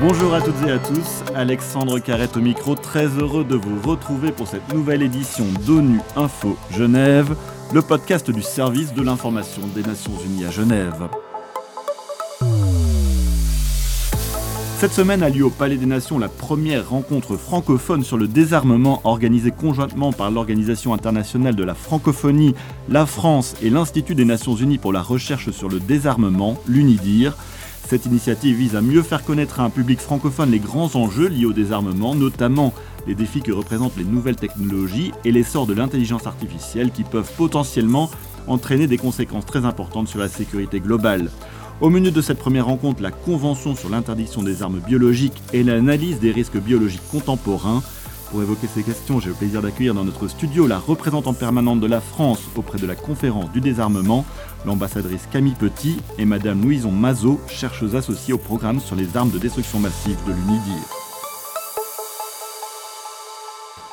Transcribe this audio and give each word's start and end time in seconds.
Bonjour 0.00 0.32
à 0.32 0.40
toutes 0.40 0.62
et 0.64 0.70
à 0.70 0.78
tous, 0.78 1.24
Alexandre 1.34 1.98
Carrette 1.98 2.36
au 2.36 2.40
micro, 2.40 2.76
très 2.76 3.06
heureux 3.06 3.42
de 3.42 3.56
vous 3.56 3.80
retrouver 3.80 4.30
pour 4.30 4.46
cette 4.46 4.72
nouvelle 4.72 5.02
édition 5.02 5.44
d'ONU 5.66 5.98
Info 6.14 6.56
Genève, 6.70 7.34
le 7.74 7.82
podcast 7.82 8.30
du 8.30 8.40
service 8.40 8.94
de 8.94 9.02
l'information 9.02 9.62
des 9.74 9.82
Nations 9.82 10.12
Unies 10.24 10.44
à 10.44 10.50
Genève. 10.52 11.08
Cette 14.78 14.92
semaine 14.92 15.24
a 15.24 15.30
lieu 15.30 15.46
au 15.46 15.50
Palais 15.50 15.76
des 15.76 15.86
Nations 15.86 16.20
la 16.20 16.28
première 16.28 16.90
rencontre 16.90 17.36
francophone 17.36 18.04
sur 18.04 18.16
le 18.16 18.28
désarmement 18.28 19.00
organisée 19.02 19.50
conjointement 19.50 20.12
par 20.12 20.30
l'Organisation 20.30 20.94
internationale 20.94 21.56
de 21.56 21.64
la 21.64 21.74
francophonie, 21.74 22.54
la 22.88 23.04
France 23.04 23.56
et 23.60 23.70
l'Institut 23.70 24.14
des 24.14 24.24
Nations 24.24 24.54
Unies 24.54 24.78
pour 24.78 24.92
la 24.92 25.02
recherche 25.02 25.50
sur 25.50 25.68
le 25.68 25.80
désarmement, 25.80 26.56
l'UNIDIR. 26.68 27.36
Cette 27.86 28.06
initiative 28.06 28.56
vise 28.56 28.76
à 28.76 28.82
mieux 28.82 29.02
faire 29.02 29.24
connaître 29.24 29.60
à 29.60 29.64
un 29.64 29.70
public 29.70 30.00
francophone 30.00 30.50
les 30.50 30.58
grands 30.58 30.94
enjeux 30.94 31.28
liés 31.28 31.46
au 31.46 31.52
désarmement, 31.52 32.14
notamment 32.14 32.74
les 33.06 33.14
défis 33.14 33.40
que 33.40 33.52
représentent 33.52 33.96
les 33.96 34.04
nouvelles 34.04 34.36
technologies 34.36 35.12
et 35.24 35.32
l'essor 35.32 35.66
de 35.66 35.74
l'intelligence 35.74 36.26
artificielle 36.26 36.90
qui 36.90 37.04
peuvent 37.04 37.30
potentiellement 37.36 38.10
entraîner 38.46 38.86
des 38.86 38.98
conséquences 38.98 39.46
très 39.46 39.64
importantes 39.64 40.08
sur 40.08 40.18
la 40.18 40.28
sécurité 40.28 40.80
globale. 40.80 41.30
Au 41.80 41.90
menu 41.90 42.10
de 42.10 42.20
cette 42.20 42.38
première 42.38 42.66
rencontre, 42.66 43.02
la 43.02 43.12
Convention 43.12 43.76
sur 43.76 43.88
l'interdiction 43.88 44.42
des 44.42 44.64
armes 44.64 44.80
biologiques 44.80 45.40
et 45.52 45.62
l'analyse 45.62 46.18
des 46.18 46.32
risques 46.32 46.58
biologiques 46.58 47.08
contemporains. 47.08 47.82
Pour 48.30 48.42
évoquer 48.42 48.66
ces 48.66 48.82
questions, 48.82 49.20
j'ai 49.20 49.30
le 49.30 49.34
plaisir 49.34 49.62
d'accueillir 49.62 49.94
dans 49.94 50.04
notre 50.04 50.28
studio 50.28 50.66
la 50.66 50.78
représentante 50.78 51.38
permanente 51.38 51.80
de 51.80 51.86
la 51.86 52.00
France 52.00 52.42
auprès 52.56 52.78
de 52.78 52.86
la 52.86 52.94
conférence 52.94 53.50
du 53.52 53.60
désarmement, 53.62 54.26
l'ambassadrice 54.66 55.26
Camille 55.30 55.54
Petit 55.54 55.98
et 56.18 56.26
Madame 56.26 56.62
Louison 56.62 56.92
Mazot, 56.92 57.40
chercheuse 57.48 57.96
associée 57.96 58.34
au 58.34 58.38
programme 58.38 58.80
sur 58.80 58.96
les 58.96 59.16
armes 59.16 59.30
de 59.30 59.38
destruction 59.38 59.78
massive 59.78 60.18
de 60.26 60.32
l'UNIDIR. 60.32 61.07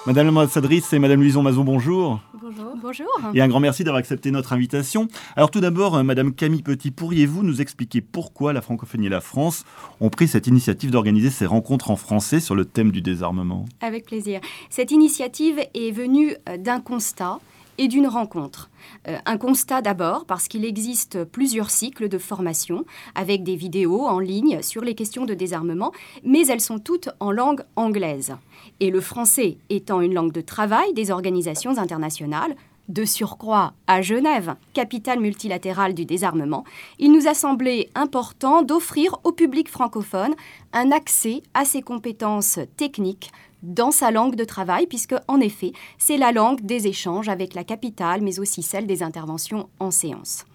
Madame 0.07 0.27
l'ambassadrice 0.27 0.93
et 0.93 0.99
Madame 0.99 1.19
Louison 1.19 1.41
Mazot, 1.41 1.63
bonjour. 1.63 2.19
Bonjour. 2.39 2.75
Bonjour. 2.79 3.07
Et 3.33 3.41
un 3.41 3.47
grand 3.47 3.59
merci 3.59 3.83
d'avoir 3.83 3.97
accepté 3.97 4.29
notre 4.29 4.53
invitation. 4.53 5.07
Alors 5.35 5.49
tout 5.49 5.61
d'abord, 5.61 5.95
euh, 5.95 6.03
Madame 6.03 6.31
Camille 6.35 6.61
Petit, 6.61 6.91
pourriez-vous 6.91 7.41
nous 7.41 7.59
expliquer 7.59 8.01
pourquoi 8.01 8.53
la 8.53 8.61
francophonie 8.61 9.07
et 9.07 9.09
la 9.09 9.19
France 9.19 9.65
ont 10.01 10.11
pris 10.11 10.27
cette 10.27 10.45
initiative 10.45 10.91
d'organiser 10.91 11.31
ces 11.31 11.47
rencontres 11.47 11.89
en 11.89 11.95
français 11.95 12.39
sur 12.39 12.53
le 12.53 12.65
thème 12.65 12.91
du 12.91 13.01
désarmement? 13.01 13.65
Avec 13.81 14.05
plaisir. 14.05 14.41
Cette 14.69 14.91
initiative 14.91 15.59
est 15.73 15.91
venue 15.91 16.35
euh, 16.49 16.57
d'un 16.57 16.81
constat 16.81 17.39
et 17.77 17.87
d'une 17.87 18.07
rencontre. 18.07 18.69
Euh, 19.07 19.17
un 19.25 19.37
constat 19.37 19.81
d'abord 19.81 20.25
parce 20.25 20.47
qu'il 20.47 20.65
existe 20.65 21.23
plusieurs 21.25 21.69
cycles 21.69 22.09
de 22.09 22.17
formation 22.17 22.85
avec 23.15 23.43
des 23.43 23.55
vidéos 23.55 24.05
en 24.05 24.19
ligne 24.19 24.61
sur 24.61 24.81
les 24.81 24.95
questions 24.95 25.25
de 25.25 25.33
désarmement, 25.33 25.91
mais 26.23 26.47
elles 26.47 26.61
sont 26.61 26.79
toutes 26.79 27.09
en 27.19 27.31
langue 27.31 27.63
anglaise. 27.75 28.35
Et 28.79 28.91
le 28.91 29.01
français 29.01 29.57
étant 29.69 30.01
une 30.01 30.13
langue 30.13 30.31
de 30.31 30.41
travail 30.41 30.93
des 30.93 31.11
organisations 31.11 31.77
internationales, 31.77 32.55
de 32.89 33.05
surcroît 33.05 33.73
à 33.87 34.01
Genève, 34.01 34.55
capitale 34.73 35.19
multilatérale 35.19 35.93
du 35.93 36.05
désarmement, 36.05 36.65
il 36.99 37.11
nous 37.11 37.27
a 37.27 37.33
semblé 37.33 37.89
important 37.95 38.61
d'offrir 38.61 39.17
au 39.23 39.31
public 39.31 39.69
francophone 39.69 40.35
un 40.73 40.91
accès 40.91 41.41
à 41.53 41.65
ces 41.65 41.81
compétences 41.81 42.59
techniques 42.77 43.31
dans 43.63 43.91
sa 43.91 44.11
langue 44.11 44.35
de 44.35 44.43
travail, 44.43 44.87
puisque 44.87 45.15
en 45.27 45.39
effet, 45.39 45.73
c'est 45.97 46.17
la 46.17 46.31
langue 46.31 46.61
des 46.61 46.87
échanges 46.87 47.29
avec 47.29 47.53
la 47.53 47.63
capitale, 47.63 48.21
mais 48.21 48.39
aussi 48.39 48.63
celle 48.63 48.87
des 48.87 49.03
interventions 49.03 49.69
en 49.79 49.91
séance. 49.91 50.45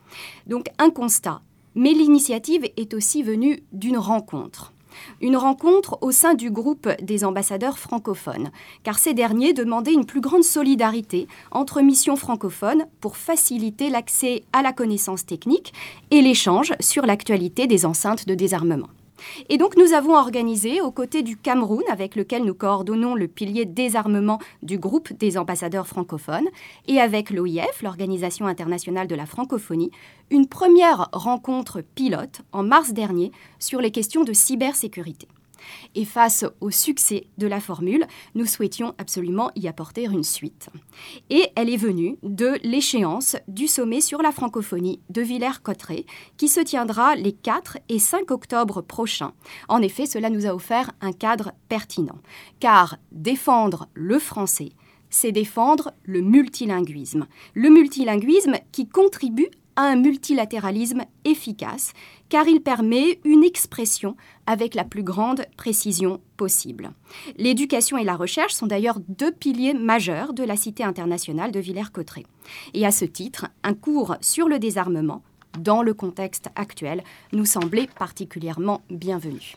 Donc 0.47 0.67
un 0.79 0.91
constat. 0.91 1.41
Mais 1.75 1.93
l'initiative 1.93 2.69
est 2.77 2.95
aussi 2.95 3.23
venue 3.23 3.63
d'une 3.73 3.99
rencontre. 3.99 4.73
Une 5.21 5.37
rencontre 5.37 5.99
au 6.01 6.11
sein 6.11 6.35
du 6.35 6.51
groupe 6.51 6.89
des 7.01 7.25
ambassadeurs 7.25 7.79
francophones, 7.79 8.51
car 8.83 8.99
ces 8.99 9.15
derniers 9.15 9.53
demandaient 9.53 9.93
une 9.93 10.05
plus 10.05 10.21
grande 10.21 10.43
solidarité 10.43 11.29
entre 11.53 11.81
missions 11.81 12.17
francophones 12.17 12.87
pour 13.01 13.17
faciliter 13.17 13.89
l'accès 13.89 14.43
à 14.53 14.63
la 14.63 14.73
connaissance 14.73 15.25
technique 15.25 15.73
et 16.11 16.23
l'échange 16.23 16.73
sur 16.81 17.07
l'actualité 17.07 17.67
des 17.67 17.87
enceintes 17.87 18.27
de 18.27 18.35
désarmement. 18.35 18.89
Et 19.49 19.59
donc 19.59 19.77
nous 19.77 19.93
avons 19.93 20.15
organisé, 20.15 20.81
aux 20.81 20.91
côtés 20.91 21.23
du 21.23 21.37
Cameroun, 21.37 21.83
avec 21.91 22.17
lequel 22.17 22.45
nous 22.45 22.55
coordonnons 22.55 23.15
le 23.15 23.29
pilier 23.29 23.65
désarmement 23.65 24.39
du 24.63 24.79
groupe 24.79 25.13
des 25.13 25.39
ambassadeurs 25.39 25.87
francophones, 25.87 26.49
et 26.87 27.01
avec 27.01 27.31
l'OIF, 27.31 27.83
l'Organisation 27.83 28.47
internationale 28.47 29.07
de 29.07 29.15
la 29.15 29.27
francophonie, 29.27 29.91
une 30.31 30.47
première 30.47 31.09
rencontre 31.13 31.81
pilote 31.81 32.43
en 32.53 32.63
mars 32.63 32.93
dernier 32.93 33.33
sur 33.59 33.81
les 33.81 33.91
questions 33.91 34.25
de 34.25 34.33
cybersécurité. 34.33 35.29
Et 35.95 36.05
face 36.05 36.45
au 36.61 36.71
succès 36.71 37.27
de 37.39 37.47
la 37.47 37.61
formule, 37.61 38.07
nous 38.35 38.47
souhaitions 38.47 38.95
absolument 38.99 39.51
y 39.57 39.69
apporter 39.69 40.05
une 40.05 40.25
suite. 40.25 40.69
Et 41.29 41.49
elle 41.57 41.71
est 41.71 41.77
venue 41.77 42.17
de 42.23 42.59
l'échéance 42.63 43.37
du 43.49 43.67
sommet 43.67 44.01
sur 44.01 44.23
la 44.23 44.33
francophonie 44.33 45.01
de 45.11 45.23
Villers-Cotterêts, 45.23 46.07
qui 46.37 46.49
se 46.49 46.61
tiendra 46.61 47.17
les 47.17 47.33
4 47.33 47.79
et 47.89 47.99
5 47.99 48.31
octobre 48.31 48.83
prochains. 48.83 49.33
En 49.69 49.83
effet, 49.83 50.07
cela 50.07 50.31
nous 50.31 50.47
a 50.47 50.55
offert 50.55 50.91
un 51.01 51.13
cadre 51.13 51.53
pertinent, 51.69 52.19
car 52.59 52.97
défendre 53.13 53.89
le 53.95 54.19
français, 54.19 54.71
c'est 55.11 55.33
défendre 55.33 55.93
le 56.05 56.21
multilinguisme. 56.23 57.27
Le 57.55 57.69
multilinguisme 57.69 58.55
qui 58.73 58.89
contribue 58.89 59.49
à 59.77 59.83
un 59.83 59.97
multilatéralisme 59.97 61.03
efficace, 61.25 61.93
car 62.29 62.47
il 62.49 62.61
permet 62.61 63.21
une 63.25 63.45
expression 63.45 64.17
avec 64.47 64.75
la 64.75 64.85
plus 64.85 65.03
grande 65.03 65.45
précision 65.57 66.21
possible. 66.37 66.91
L'éducation 67.37 67.99
et 67.99 68.05
la 68.05 68.17
recherche 68.17 68.53
sont 68.53 68.67
d'ailleurs 68.67 69.01
deux 69.09 69.33
piliers 69.33 69.75
majeurs 69.75 70.33
de 70.33 70.45
la 70.45 70.57
Cité 70.57 70.85
internationale 70.85 71.53
de 71.53 71.61
Villers-Cotterêts. 71.61 72.27
Et 72.75 72.87
à 72.87 72.91
ce 72.91 73.05
titre, 73.05 73.47
un 73.63 73.75
cours 73.75 74.17
sur 74.21 74.49
le 74.49 74.59
désarmement, 74.59 75.23
dans 75.59 75.83
le 75.83 75.95
contexte 75.95 76.49
actuel, 76.55 77.03
nous 77.33 77.45
semblait 77.45 77.89
particulièrement 77.99 78.83
bienvenu. 78.91 79.57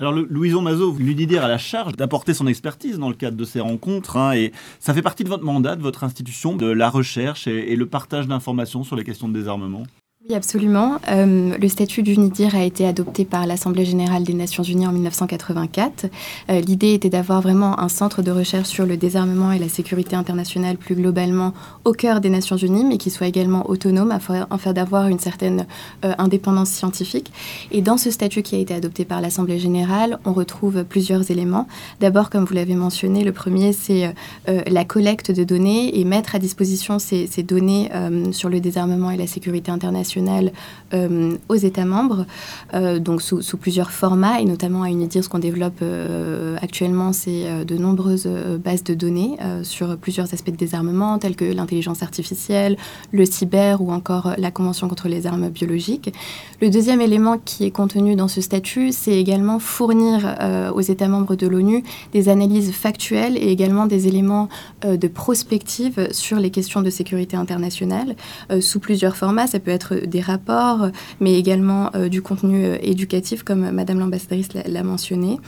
Alors, 0.00 0.14
Louison 0.14 0.62
Mazot, 0.62 0.96
l'UNIDIR 0.98 1.44
a 1.44 1.48
la 1.48 1.58
charge 1.58 1.94
d'apporter 1.94 2.32
son 2.32 2.46
expertise 2.46 2.98
dans 2.98 3.10
le 3.10 3.14
cadre 3.14 3.36
de 3.36 3.44
ces 3.44 3.60
rencontres, 3.60 4.16
hein, 4.16 4.32
et 4.32 4.50
ça 4.78 4.94
fait 4.94 5.02
partie 5.02 5.24
de 5.24 5.28
votre 5.28 5.44
mandat, 5.44 5.76
de 5.76 5.82
votre 5.82 6.04
institution, 6.04 6.56
de 6.56 6.64
la 6.64 6.88
recherche 6.88 7.46
et 7.46 7.76
le 7.76 7.86
partage 7.86 8.26
d'informations 8.26 8.82
sur 8.82 8.96
les 8.96 9.04
questions 9.04 9.28
de 9.28 9.34
désarmement 9.34 9.82
oui, 10.28 10.34
absolument. 10.34 10.98
Euh, 11.08 11.56
le 11.56 11.68
statut 11.68 12.02
d'UNIDIR 12.02 12.54
a 12.54 12.62
été 12.62 12.86
adopté 12.86 13.24
par 13.24 13.46
l'Assemblée 13.46 13.86
générale 13.86 14.22
des 14.22 14.34
Nations 14.34 14.62
unies 14.62 14.86
en 14.86 14.92
1984. 14.92 16.10
Euh, 16.50 16.60
l'idée 16.60 16.92
était 16.92 17.08
d'avoir 17.08 17.40
vraiment 17.40 17.80
un 17.80 17.88
centre 17.88 18.20
de 18.20 18.30
recherche 18.30 18.68
sur 18.68 18.84
le 18.84 18.98
désarmement 18.98 19.50
et 19.50 19.58
la 19.58 19.70
sécurité 19.70 20.16
internationale 20.16 20.76
plus 20.76 20.94
globalement 20.94 21.54
au 21.86 21.92
cœur 21.92 22.20
des 22.20 22.28
Nations 22.28 22.58
unies, 22.58 22.84
mais 22.84 22.98
qui 22.98 23.08
soit 23.08 23.28
également 23.28 23.70
autonome 23.70 24.10
afin, 24.10 24.46
d'avoir 24.74 25.08
une 25.08 25.18
certaine 25.18 25.66
euh, 26.04 26.12
indépendance 26.18 26.68
scientifique. 26.68 27.32
Et 27.70 27.80
dans 27.80 27.96
ce 27.96 28.10
statut 28.10 28.42
qui 28.42 28.56
a 28.56 28.58
été 28.58 28.74
adopté 28.74 29.06
par 29.06 29.22
l'Assemblée 29.22 29.58
générale, 29.58 30.18
on 30.26 30.34
retrouve 30.34 30.84
plusieurs 30.84 31.30
éléments. 31.30 31.66
D'abord, 32.00 32.28
comme 32.28 32.44
vous 32.44 32.54
l'avez 32.54 32.74
mentionné, 32.74 33.24
le 33.24 33.32
premier, 33.32 33.72
c'est 33.72 34.14
la 34.46 34.84
collecte 34.84 35.30
de 35.30 35.44
données 35.44 35.98
et 35.98 36.04
mettre 36.04 36.34
à 36.34 36.38
disposition 36.38 36.98
ces, 36.98 37.26
ces 37.26 37.42
données 37.42 37.90
sur 38.32 38.50
le 38.50 38.60
désarmement 38.60 39.10
et 39.10 39.16
la 39.16 39.26
sécurité 39.26 39.70
internationale 39.70 40.09
euh, 40.92 41.36
aux 41.48 41.54
États 41.54 41.84
membres, 41.84 42.26
euh, 42.74 42.98
donc 42.98 43.22
sous, 43.22 43.56
plusieurs 43.56 43.92
formats, 43.92 44.40
et 44.40 44.44
notamment 44.44 44.82
à 44.82 44.90
UNIDIR, 44.90 45.22
ce 45.22 45.28
qu'on 45.28 45.38
développe 45.38 45.78
euh, 45.82 46.56
actuellement, 46.60 47.12
c'est 47.12 47.64
de 47.64 47.76
nombreuses 47.76 48.28
bases 48.62 48.82
de 48.82 48.94
données 48.94 49.36
sur 49.62 49.96
plusieurs 49.96 50.32
aspects 50.34 50.50
de 50.50 50.56
désarmement, 50.56 51.18
tels 51.18 51.36
que 51.36 51.44
l'intelligence 51.44 52.02
artificielle, 52.02 52.76
le 53.12 53.24
cyber 53.24 53.82
ou 53.82 53.92
encore 53.92 54.34
la 54.36 54.50
Convention 54.50 54.88
contre 54.88 55.08
les 55.08 55.26
armes 55.26 55.48
biologiques. 55.48 56.12
Le 56.60 56.70
deuxième 56.70 57.00
élément 57.00 57.38
qui 57.38 57.64
est 57.64 57.70
contenu 57.70 58.16
dans 58.16 58.28
ce 58.28 58.40
statut, 58.40 58.90
c'est 58.92 59.16
également 59.16 59.58
fournir 59.58 60.36
aux 60.74 60.80
États 60.80 61.08
membres 61.08 61.36
de 61.36 61.46
l'ONU 61.46 61.84
des 62.12 62.28
analyses 62.28 62.72
factuelles 62.72 63.36
et 63.36 63.50
également 63.50 63.86
des 63.86 64.08
éléments 64.08 64.48
de 64.84 65.08
prospective 65.08 66.08
sur 66.12 66.38
les 66.38 66.50
questions 66.50 66.82
de 66.82 66.90
sécurité 66.90 67.36
internationale 67.36 68.16
sous 68.60 68.80
plusieurs 68.80 69.16
formats. 69.16 69.46
Ça 69.46 69.60
peut 69.60 69.70
être 69.70 69.99
des 70.06 70.20
rapports, 70.20 70.88
mais 71.20 71.38
également 71.38 71.90
euh, 71.94 72.08
du 72.08 72.22
contenu 72.22 72.64
euh, 72.64 72.76
éducatif, 72.82 73.42
comme 73.42 73.70
Madame 73.70 73.98
l'ambassadrice 73.98 74.48
l'a 74.54 74.82
mentionné. 74.82 75.38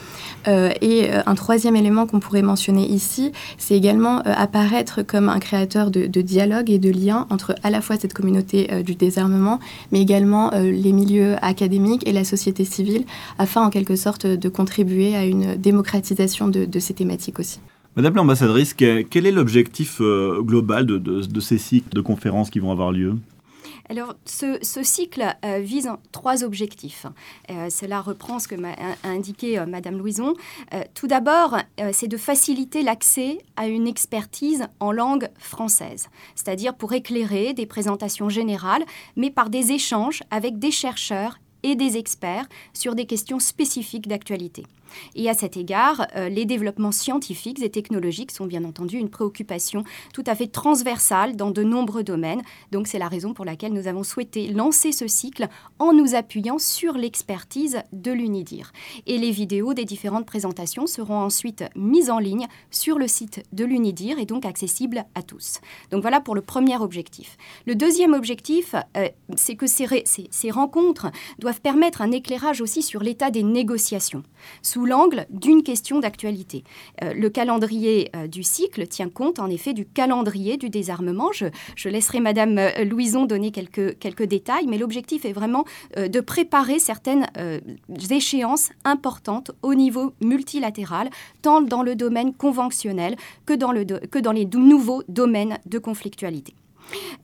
Euh, 0.49 0.71
et 0.81 1.11
un 1.13 1.35
troisième 1.35 1.77
élément 1.77 2.07
qu'on 2.07 2.21
pourrait 2.21 2.43
mentionner 2.43 2.87
ici, 2.87 3.33
c'est 3.59 3.77
également 3.77 4.21
apparaître 4.21 5.03
comme 5.03 5.29
un 5.29 5.39
créateur 5.39 5.91
de, 5.91 6.07
dialogue 6.07 6.71
et 6.71 6.79
de 6.79 6.91
liens 6.91 7.27
entre 7.31 7.55
à 7.63 7.71
la 7.71 7.81
fois 7.81 7.97
cette 7.97 8.13
communauté 8.13 8.83
du 8.83 8.95
désarmement, 8.95 9.61
mais 9.91 10.01
également 10.01 10.51
les 10.53 10.93
milieux 10.93 11.37
académiques 11.43 12.07
et 12.07 12.13
la 12.13 12.25
société 12.25 12.65
civile, 12.65 13.05
afin 13.39 13.65
en 13.65 13.71
quelque 13.71 13.97
sorte 13.97 14.27
de 14.27 14.49
contribuer 14.49 15.17
à 15.17 15.25
une 15.25 15.57
démocratisation 15.57 16.49
de, 16.49 16.79
ces 16.79 16.95
thématiques 16.95 17.39
aussi. 17.39 17.61
Madame 17.97 18.15
l'ambassadrice, 18.15 18.75
quel 18.75 19.27
est 19.27 19.33
l'objectif 19.33 20.01
global 20.41 20.87
de, 20.87 21.41
ces 21.41 21.59
cycles 21.59 21.95
de 21.95 22.01
conférences 22.01 22.51
qui 22.51 22.59
vont 22.59 22.71
avoir 22.71 22.93
lieu? 22.93 23.17
Alors, 23.89 24.15
ce, 24.25 24.59
cycle 24.83 25.37
euh, 25.45 25.59
vise 25.59 25.91
trois 26.13 26.45
objectifs. 26.45 27.07
Euh, 27.51 27.69
cela 27.71 28.01
reprend 28.01 28.39
ce 28.39 28.49
que 28.49 28.55
m'a 28.55 28.75
indiqué 29.05 29.59
euh, 29.59 29.67
Madame 29.67 29.99
Louison. 29.99 30.35
tout 30.95 31.07
d'abord, 31.07 31.59
c'est 31.93 32.09
de 32.09 32.17
faciliter 32.17 32.83
l'accès 32.83 33.39
à 33.57 33.67
une 33.67 33.87
expertise 33.87 34.67
en 34.81 34.93
langue 34.93 35.29
française, 35.39 36.09
c'est-à-dire 36.35 36.75
pour 36.75 36.93
éclairer 36.93 37.53
des 37.55 37.67
présentations 37.67 38.29
générales, 38.29 38.85
mais 39.17 39.31
par 39.31 39.51
des 39.51 39.73
échanges 39.73 40.23
avec 40.31 40.59
des 40.59 40.71
chercheurs 40.71 41.39
et 41.63 41.75
des 41.75 41.97
experts 41.97 42.47
sur 42.73 42.95
des 42.95 43.07
questions 43.07 43.39
spécifiques 43.39 44.09
d'actualité. 44.09 44.65
Et 45.15 45.29
à 45.29 45.35
cet 45.35 45.57
égard, 45.57 46.07
euh, 46.17 46.29
les 46.29 46.45
développements 46.45 46.93
scientifiques 46.93 47.63
et 47.63 47.71
technologiques 47.71 48.31
sont 48.31 48.47
bien 48.47 48.65
entendu 48.65 48.99
une 48.99 49.11
préoccupation 49.11 49.85
tout 50.13 50.25
à 50.27 50.35
fait 50.35 50.47
transversale 50.47 51.37
dans 51.37 51.51
de 51.51 51.63
nombreux 51.63 52.03
domaines. 52.03 52.43
Donc 52.71 52.87
c'est 52.87 52.99
la 52.99 53.09
raison 53.09 53.35
pour 53.35 53.45
laquelle 53.45 53.73
nous 53.73 53.89
avons 53.89 54.03
souhaité 54.03 54.49
lancer 54.49 54.93
ce 54.93 55.07
cycle 55.07 55.49
en 55.79 55.93
nous 55.93 56.15
appuyant 56.15 56.59
sur 56.59 56.95
l'expertise 56.95 57.83
de 57.93 58.13
l'UNIDIR. 58.13 58.73
Et 59.07 59.19
les 59.19 59.31
vidéos 59.31 59.75
des 59.75 59.85
différentes 59.85 60.27
présentations 60.27 60.87
seront 60.87 61.19
ensuite 61.19 61.65
mises 61.77 62.11
en 62.11 62.19
ligne 62.19 62.47
sur 62.71 62.99
le 62.99 63.09
site 63.09 63.43
de 63.53 63.65
l'UNIDIR 63.65 64.19
et 64.19 64.27
donc 64.27 64.45
accessibles 64.45 65.05
à 65.15 65.23
tous. 65.23 65.61
Donc 65.91 66.03
voilà 66.03 66.21
pour 66.21 66.35
le 66.35 66.43
premier 66.43 66.77
objectif. 66.77 67.37
Le 67.67 67.75
deuxième 67.75 68.15
objectif, 68.15 68.75
euh, 68.97 69.09
c'est 69.37 69.57
que 69.57 69.67
ces, 69.67 70.51
rencontres 70.51 71.11
doivent 71.39 71.61
permettre 71.61 72.03
un 72.03 72.11
éclairage 72.11 72.61
aussi 72.61 72.83
sur 72.83 73.03
l'état 73.03 73.31
des 73.31 73.43
négociations. 73.43 74.23
L'angle 74.85 75.27
d'une 75.31 75.63
question 75.63 76.01
d'actualité. 76.01 76.65
Euh, 77.03 77.15
le 77.15 77.31
calendrier 77.31 78.11
euh, 78.15 78.27
du 78.27 78.43
cycle 78.43 78.87
tient 78.87 79.09
compte 79.09 79.39
en 79.39 79.49
effet 79.49 79.73
du 79.73 79.87
calendrier 79.87 80.57
du 80.57 80.71
désarmement. 80.71 81.31
Je, 81.33 81.89
laisserai 81.89 82.21
Madame 82.21 82.59
euh, 82.59 82.85
Louison 82.85 83.27
donner 83.27 83.51
quelques, 83.51 84.23
détails, 84.23 84.67
mais 84.67 84.79
l'objectif 84.79 85.25
est 85.25 85.33
vraiment 85.33 85.65
de 85.97 86.21
préparer 86.21 86.79
certaines 86.79 87.27
échéances 88.11 88.71
importantes 88.85 89.51
au 89.63 89.75
niveau 89.75 90.13
multilatéral, 90.21 91.11
tant 91.43 91.61
dans 91.61 91.83
le 91.83 91.97
domaine 91.97 92.33
conventionnel 92.33 93.17
que 93.47 93.55
dans 93.55 94.33
les 94.33 94.45
nouveaux 94.47 95.03
domaines 95.09 95.59
de 95.67 95.79
conflictualité. 95.79 96.55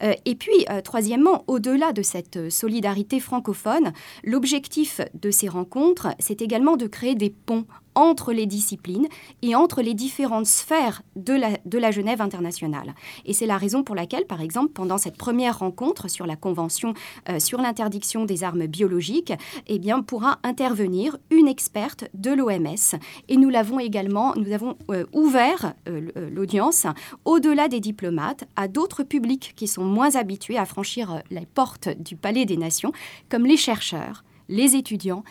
Euh, 0.03 0.15
et 0.25 0.35
puis, 0.35 0.67
euh, 0.71 0.81
troisièmement, 0.81 1.45
au-delà 1.47 1.93
de 1.93 2.03
cette 2.03 2.51
solidarité 2.51 3.21
francophone, 3.21 3.93
l'objectif 4.25 5.01
de 5.15 5.31
ces 5.31 5.49
rencontres, 5.49 6.09
c'est 6.19 6.43
également 6.43 6.77
de 6.77 6.87
créer 6.87 7.15
des 7.15 7.31
ponts 7.31 7.67
entre 7.99 8.33
les 8.33 8.47
disciplines 8.47 9.09
et 9.43 9.57
entre 9.57 9.83
les 9.83 9.93
différentes 9.93 10.47
sphères 10.47 11.03
de 11.17 11.35
la, 11.35 11.51
de 11.67 11.79
la 11.79 11.91
Genève 11.91 12.23
internationale. 12.23 12.95
Et 13.27 13.33
c'est 13.33 13.47
la 13.47 13.59
raison 13.59 13.83
pour 13.83 13.97
laquelle, 13.97 14.25
par 14.25 14.41
exemple, 14.41 14.73
pendant 14.73 14.99
cette 14.99 15.17
première 15.17 15.59
rencontre 15.59 16.09
sur 16.09 16.25
la 16.25 16.37
Convention 16.37 16.95
euh, 17.29 17.41
sur 17.41 17.61
l'interdiction 17.61 18.25
des 18.25 18.45
armes 18.45 18.67
biologiques, 18.67 19.33
eh 19.67 19.81
bien, 19.81 20.01
pourra 20.01 20.39
intervenir 20.45 21.17
une 21.31 21.49
experte 21.49 22.05
de 22.15 22.31
l'OMS. 22.31 22.99
Et 23.29 23.37
nous 23.37 23.49
l'avons 23.49 23.81
également, 23.81 24.35
nous 24.37 24.53
avons 24.53 24.77
euh, 24.91 25.05
ouvert 25.13 25.75
euh, 25.89 26.09
l'audience 26.31 26.87
au-delà 27.25 27.67
des 27.67 27.81
diplomates 27.81 28.45
à 28.55 28.69
d'autres 28.69 29.03
publics 29.03 29.55
qui 29.57 29.67
sont 29.67 29.85
moins 29.85 30.15
habitués 30.15 30.57
à 30.57 30.67
franchir 30.67 31.23
les 31.31 31.47
portes 31.47 31.89
du 31.89 32.15
Palais 32.15 32.45
des 32.45 32.57
Nations, 32.57 32.93
comme 33.29 33.45
les 33.45 33.57
chercheurs, 33.57 34.23
les 34.49 34.77
étudiants 34.77 35.25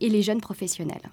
et 0.00 0.08
les 0.08 0.22
jeunes 0.22 0.40
professionnels. 0.40 1.10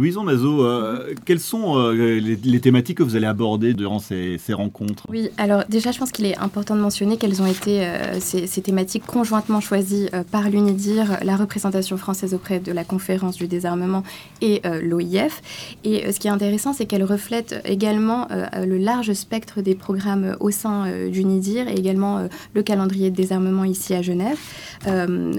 Louison 0.00 0.24
Mazo, 0.24 0.64
euh, 0.64 1.12
quelles 1.26 1.40
sont 1.40 1.76
euh, 1.76 1.92
les, 1.92 2.60
thématiques 2.60 2.96
que 2.96 3.02
vous 3.02 3.16
allez 3.16 3.26
aborder 3.26 3.74
durant 3.74 3.98
ces, 3.98 4.38
rencontres? 4.48 5.04
Oui, 5.10 5.28
alors 5.36 5.64
déjà, 5.68 5.92
je 5.92 5.98
pense 5.98 6.10
qu'il 6.10 6.24
est 6.24 6.38
important 6.38 6.74
de 6.74 6.80
mentionner 6.80 7.18
qu'elles 7.18 7.42
ont 7.42 7.46
été, 7.46 7.84
euh, 7.84 8.18
ces, 8.18 8.62
thématiques 8.62 9.04
conjointement 9.04 9.60
choisies 9.60 10.08
par 10.32 10.48
l'UNIDIR, 10.48 11.18
la 11.22 11.36
représentation 11.36 11.98
française 11.98 12.32
auprès 12.32 12.60
de 12.60 12.72
la 12.72 12.82
conférence 12.82 13.36
du 13.36 13.46
désarmement 13.46 14.02
et 14.40 14.62
l'OIF. 14.82 15.42
Et 15.84 16.10
ce 16.12 16.18
qui 16.18 16.28
est 16.28 16.30
intéressant, 16.30 16.72
c'est 16.72 16.86
qu'elles 16.86 17.04
reflètent 17.04 17.60
également 17.64 18.28
le 18.56 18.78
large 18.78 19.12
spectre 19.12 19.60
des 19.60 19.74
programmes 19.74 20.36
au 20.40 20.50
sein 20.50 20.86
d'UNIDIR 21.08 21.68
et 21.68 21.74
également 21.74 22.28
le 22.54 22.62
calendrier 22.62 23.10
de 23.10 23.16
désarmement 23.16 23.64
ici 23.64 23.94
à 23.94 24.02
Genève. 24.02 24.38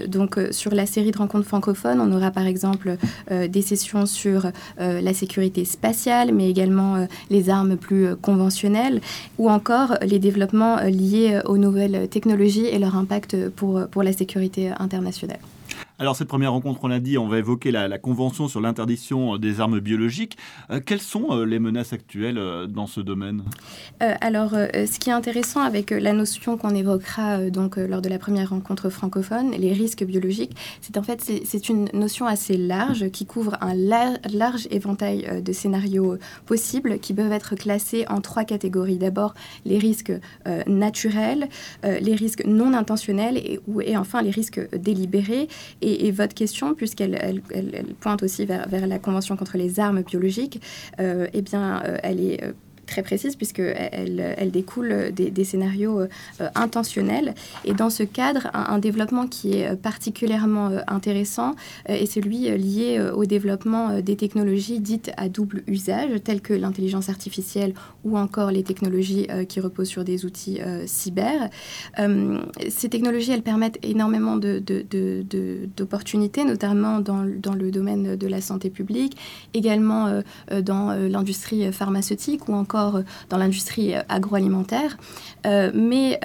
donc, 0.07 0.39
sur 0.51 0.73
la 0.73 0.85
série 0.85 1.11
de 1.11 1.17
rencontres 1.17 1.47
francophones, 1.47 2.01
on 2.01 2.11
aura 2.11 2.31
par 2.31 2.47
exemple 2.47 2.97
des 3.29 3.61
sessions 3.61 4.05
sur 4.05 4.50
euh, 4.79 5.01
la 5.01 5.13
sécurité 5.13 5.65
spatiale, 5.65 6.31
mais 6.33 6.49
également 6.49 6.95
euh, 6.95 7.05
les 7.29 7.49
armes 7.49 7.77
plus 7.77 8.05
euh, 8.05 8.15
conventionnelles, 8.15 9.01
ou 9.37 9.49
encore 9.49 9.95
les 10.01 10.19
développements 10.19 10.77
liés 10.81 11.39
aux 11.45 11.57
nouvelles 11.57 12.07
technologies 12.09 12.65
et 12.65 12.79
leur 12.79 12.95
impact 12.95 13.49
pour 13.49 14.03
la 14.03 14.13
sécurité 14.13 14.71
internationale. 14.77 15.39
Alors 16.01 16.15
cette 16.15 16.29
première 16.29 16.53
rencontre, 16.53 16.79
on 16.81 16.87
l'a 16.87 16.99
dit, 16.99 17.19
on 17.19 17.27
va 17.27 17.37
évoquer 17.37 17.69
la, 17.69 17.99
Convention 17.99 18.47
sur 18.47 18.59
l'interdiction 18.59 19.37
des 19.37 19.59
armes 19.59 19.79
biologiques. 19.79 20.35
Euh, 20.71 20.79
quelles 20.83 20.99
sont 20.99 21.27
euh, 21.29 21.45
les 21.45 21.59
menaces 21.59 21.93
actuelles 21.93 22.39
euh, 22.39 22.65
dans 22.65 22.87
ce 22.87 23.01
domaine? 23.01 23.43
Alors 23.99 24.53
ce 24.53 24.97
qui 24.97 25.11
est 25.11 25.13
intéressant 25.13 25.61
avec 25.61 25.91
la 25.91 26.13
notion 26.13 26.57
qu'on 26.57 26.73
évoquera 26.73 27.51
donc 27.51 27.77
lors 27.77 28.01
de 28.01 28.09
la 28.09 28.17
première 28.17 28.49
rencontre 28.49 28.89
francophone, 28.89 29.51
les 29.51 29.73
risques 29.73 30.03
biologiques, 30.03 30.55
c'est 30.81 30.97
en 30.97 31.03
fait 31.03 31.21
c'est 31.21 31.69
une 31.69 31.87
notion 31.93 32.25
assez 32.25 32.57
large 32.57 33.11
qui 33.11 33.27
couvre 33.27 33.57
un 33.61 33.75
large 33.75 34.67
éventail 34.71 35.43
de 35.43 35.53
scénarios 35.53 36.17
possibles 36.47 36.97
qui 36.97 37.13
peuvent 37.13 37.31
être 37.31 37.53
classés 37.53 38.05
en 38.09 38.21
trois 38.21 38.43
catégories. 38.43 38.97
D'abord 38.97 39.35
les 39.65 39.77
risques 39.77 40.13
naturels, 40.65 41.47
les 41.83 42.15
risques 42.15 42.43
non 42.45 42.73
intentionnels 42.73 43.37
et, 43.37 43.59
et 43.85 43.97
enfin 43.97 44.23
les 44.23 44.31
risques 44.31 44.61
délibérés. 44.75 45.47
Et 45.83 45.90
et, 45.99 46.11
votre 46.11 46.33
question, 46.33 46.73
puisqu'elle 46.73 47.17
elle, 47.21 47.41
pointe 47.99 48.23
aussi 48.23 48.45
vers, 48.45 48.67
la 48.69 48.99
Convention 48.99 49.35
contre 49.35 49.57
les 49.57 49.79
armes 49.79 50.01
biologiques, 50.01 50.61
euh, 50.99 51.27
eh 51.33 51.41
bien, 51.41 51.81
euh, 51.83 51.97
elle 52.03 52.19
est 52.19 52.43
euh, 52.43 52.51
très 52.91 53.01
précise 53.03 53.35
puisqu'elle 53.35 54.35
elle 54.37 54.51
découle 54.51 55.11
des, 55.13 55.43
scénarios 55.43 56.01
euh, 56.01 56.07
intentionnels. 56.55 57.33
Et 57.65 57.73
dans 57.73 57.89
ce 57.89 58.03
cadre, 58.03 58.49
un, 58.53 58.77
développement 58.79 59.27
qui 59.27 59.53
est 59.53 59.75
particulièrement 59.75 60.67
euh, 60.67 60.79
intéressant 60.87 61.55
euh, 61.89 61.93
est 61.93 62.05
celui 62.05 62.49
lié 62.57 62.99
au 63.15 63.25
développement 63.25 64.01
des 64.01 64.15
technologies 64.17 64.79
dites 64.79 65.11
à 65.17 65.29
double 65.29 65.63
usage, 65.67 66.09
telles 66.23 66.41
que 66.41 66.53
l'intelligence 66.53 67.09
artificielle 67.09 67.73
ou 68.03 68.17
encore 68.17 68.51
les 68.51 68.63
technologies 68.63 69.27
qui 69.47 69.59
reposent 69.61 69.87
sur 69.87 70.03
des 70.03 70.25
outils 70.25 70.59
cyber. 70.85 71.49
ces 72.69 72.89
technologies, 72.89 73.31
elles 73.31 73.43
permettent 73.43 73.79
énormément 73.83 74.35
d'opportunités, 75.77 76.43
notamment 76.43 76.99
dans, 76.99 77.23
le 77.23 77.71
domaine 77.71 78.17
de 78.17 78.27
la 78.27 78.41
santé 78.41 78.69
publique, 78.69 79.15
également 79.53 80.21
dans 80.61 80.93
l'industrie 80.93 81.71
pharmaceutique 81.71 82.49
ou 82.49 82.53
encore 82.53 82.80
euh, 82.81 83.03
dans 83.29 83.37
l'industrie 83.37 83.95
euh, 83.95 84.01
agroalimentaire. 84.09 84.97
Euh, 85.47 85.71
mais 85.73 86.19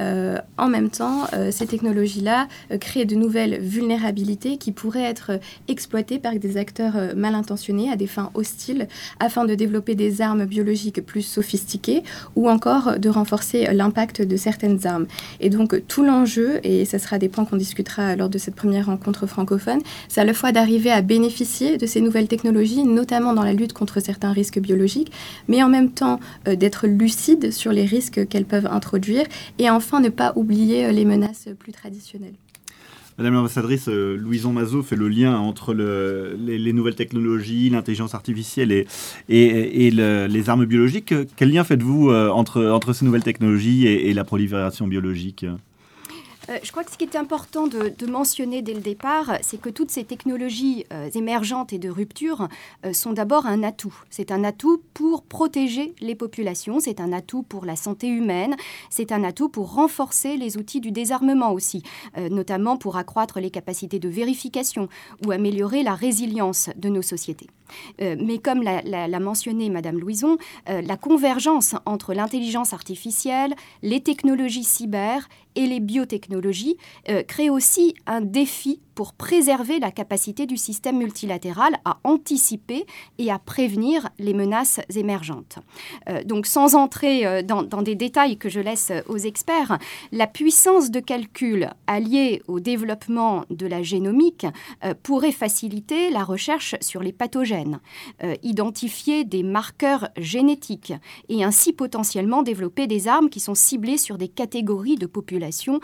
en 0.59 0.69
même 0.69 0.91
temps, 0.91 1.27
ces 1.51 1.67
technologies-là 1.67 2.49
créent 2.81 3.07
de 3.07 3.15
nouvelles 3.15 3.59
vulnérabilités 3.61 4.59
qui 4.59 4.73
pourraient 4.73 5.05
être 5.05 5.41
exploitées 5.69 6.19
par 6.19 6.35
des 6.35 6.57
acteurs 6.57 6.95
mal 7.17 7.35
intentionnés 7.35 7.91
à 7.91 7.97
des 7.97 8.07
fins 8.07 8.31
hostiles 8.35 8.89
afin 9.21 9.45
de 9.45 9.55
développer 9.55 9.95
des 9.95 10.21
armes 10.21 10.45
biologiques 10.45 11.05
plus 11.05 11.23
sophistiquées 11.23 12.03
ou 12.35 12.51
encore 12.51 12.99
de 12.99 13.09
renforcer 13.09 13.73
l'impact 13.73 14.23
de 14.23 14.37
certaines 14.37 14.87
armes. 14.87 15.07
Et 15.41 15.51
donc 15.51 15.87
tout 15.87 16.05
l'enjeu, 16.05 16.61
et 16.63 16.85
ce 16.85 16.99
sera 16.99 17.19
des 17.19 17.29
points 17.29 17.45
qu'on 17.45 17.57
discutera 17.57 18.17
lors 18.17 18.29
de 18.29 18.39
cette 18.39 18.55
première 18.55 18.87
rencontre 18.87 19.27
francophone, 19.27 19.81
c'est 20.09 20.21
à 20.21 20.25
la 20.25 20.35
fois 20.35 20.53
d'arriver 20.53 20.91
à 20.91 21.03
bénéficier 21.03 21.79
de 21.79 21.87
ces 21.87 22.01
nouvelles 22.01 22.29
technologies, 22.29 22.85
notamment 22.85 23.33
dans 23.33 23.45
la 23.45 23.53
lutte 23.53 23.73
contre 23.73 24.01
certains 24.01 24.33
risques 24.33 24.59
biologiques, 24.59 25.13
mais 25.49 25.63
en 25.63 25.69
même 25.69 25.91
temps 25.91 26.21
d'être 26.55 26.87
lucide 26.87 27.51
sur 27.53 27.73
les 27.73 27.85
risques 27.85 28.27
qu'elles 28.29 28.45
peuvent 28.45 28.67
introduire 28.67 29.27
et 29.59 29.71
enfin 29.71 30.01
ne 30.01 30.09
pas 30.09 30.33
oublier 30.37 30.87
euh, 30.87 30.93
les 30.93 31.05
menaces 31.05 31.49
plus 31.59 31.73
traditionnelles. 31.73 32.35
Madame 33.19 33.33
l'ambassadrice, 33.33 33.89
euh, 33.89 34.15
Louison 34.15 34.53
Mazot 34.53 34.83
fait 34.83 34.97
le 34.97 35.09
lien 35.09 35.39
entre 35.39 35.73
les, 35.73 36.73
nouvelles 36.75 36.95
technologies, 36.95 37.71
l'intelligence 37.71 38.15
artificielle 38.15 38.71
et, 38.73 38.87
les 39.29 40.49
armes 40.51 40.67
biologiques. 40.67 41.15
Quel 41.37 41.51
lien 41.51 41.65
faites-vous 41.65 42.11
entre 42.11 42.93
ces 42.93 43.07
nouvelles 43.07 43.23
technologies 43.23 43.87
et 43.87 44.13
la 44.13 44.25
prolifération 44.25 44.87
biologique? 44.87 45.47
Euh, 46.49 46.59
je 46.63 46.71
crois 46.71 46.85
que 46.85 46.93
ce 46.93 46.99
qui 46.99 47.05
est 47.05 47.17
important 47.17 47.67
de, 47.67 48.07
mentionner 48.07 48.63
dès 48.63 48.75
le 48.75 48.81
départ, 48.81 49.39
c'est 49.43 49.61
que 49.61 49.69
toutes 49.69 49.91
ces 49.91 50.05
technologies 50.05 50.85
euh, 50.93 51.11
émergentes 51.15 51.73
et 51.73 51.79
de 51.79 51.89
rupture 51.89 52.49
euh, 52.85 52.93
sont 52.93 53.13
d'abord 53.13 53.47
un 53.47 53.63
atout. 53.65 53.95
C'est 54.11 54.31
un 54.31 54.45
atout 54.45 54.81
pour 54.95 55.23
protéger 55.25 55.95
les 56.01 56.15
populations, 56.15 56.79
c'est 56.79 57.01
un 57.01 57.13
atout 57.13 57.43
pour 57.43 57.65
la 57.65 57.75
santé 57.75 58.07
humaine, 58.07 58.55
c'est 58.91 59.11
un 59.11 59.25
atout 59.25 59.49
pour 59.49 59.75
renforcer 59.75 60.37
les 60.37 60.57
outils 60.57 60.81
du 60.81 60.93
désarmement 60.93 61.53
aussi, 61.53 61.83
notamment 62.17 62.77
pour 62.77 62.97
accroître 62.97 63.41
les 63.41 63.51
capacités 63.51 63.99
de 63.99 64.09
vérification 64.09 64.89
ou 65.27 65.33
améliorer 65.33 65.83
la 65.83 65.95
résilience 65.95 66.71
de 66.77 66.89
nos 66.89 67.03
sociétés. 67.03 67.49
mais 68.01 68.39
comme 68.39 68.63
l'a 68.63 69.21
mentionné 69.21 69.71
Madame 69.71 69.99
Louison, 69.99 70.37
la 70.67 70.97
convergence 70.97 71.75
entre 71.87 72.15
l'intelligence 72.15 72.73
artificielle, 72.73 73.55
les 73.83 74.01
technologies 74.01 74.65
cyber 74.65 75.29
et 75.57 75.67
les 75.67 75.81
biotechnologies 75.81 76.77
crée 77.27 77.51
aussi 77.51 77.95
un 78.07 78.21
défi 78.21 78.81
pour 78.97 79.13
préserver 79.13 79.79
la 79.79 79.93
capacité 79.93 80.47
du 80.47 80.57
système 80.57 80.97
multilatéral 80.97 81.77
à 81.85 81.99
anticiper 82.03 82.87
et 83.19 83.31
à 83.31 83.39
prévenir 83.39 84.09
les 84.19 84.33
menaces 84.33 84.81
émergentes. 84.97 85.59
Euh, 86.09 86.25
donc 86.25 86.47
sans 86.47 86.75
entrer 86.75 87.27
euh, 87.27 87.43
dans, 87.43 87.63
des 87.83 87.95
détails 87.95 88.39
que 88.39 88.49
je 88.49 88.59
laisse 88.59 88.91
aux 89.07 89.19
experts, 89.19 89.79
la 90.13 90.27
puissance 90.27 90.91
de 90.91 91.01
calcul 91.01 91.69
alliée 91.87 92.43
au 92.49 92.59
développement 92.59 93.45
de 93.51 93.67
la 93.67 93.83
génomique 93.83 94.47
euh, 94.83 94.95
pourrait 95.03 95.31
faciliter 95.31 96.09
la 96.09 96.25
recherche 96.25 96.75
sur 96.81 97.03
les 97.03 97.13
pathogènes, 97.13 97.81
identifier 98.43 99.25
des 99.25 99.43
marqueurs 99.43 100.09
génétiques 100.17 100.95
et 101.29 101.45
ainsi 101.45 101.75
potentiellement 101.75 102.43
développer 102.43 102.87
des 102.87 103.09
armes 103.09 103.29
qui 103.29 103.41
sont 103.41 103.55
ciblées 103.55 103.99
sur 103.99 104.17
des 104.17 104.29
catégories 104.29 104.97
de 104.97 105.05
population. 105.47 105.81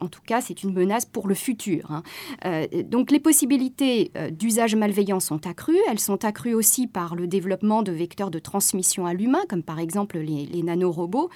en 0.00 0.08
tout 0.08 0.20
cas, 0.26 0.40
c'est 0.40 0.62
une 0.62 0.72
menace 0.72 1.06
pour 1.06 1.28
le 1.28 1.34
futur. 1.34 1.90
Hein. 1.90 2.02
Euh, 2.44 2.66
donc 2.84 3.10
les 3.10 3.20
possibilités 3.20 4.10
euh, 4.16 4.30
d'usage 4.30 4.74
malveillant 4.74 5.20
sont 5.20 5.46
accrues. 5.46 5.78
Elles 5.90 6.00
sont 6.00 6.24
accrues 6.24 6.54
aussi 6.54 6.86
par 6.86 7.14
le 7.14 7.26
développement 7.26 7.82
de 7.82 7.92
vecteurs 7.92 8.30
de 8.30 8.38
transmission 8.38 9.04
à 9.06 9.14
l'humain, 9.14 9.42
comme 9.48 9.62
par 9.62 9.78
exemple 9.78 10.18
les, 10.18 10.62
nanorobots. 10.62 11.30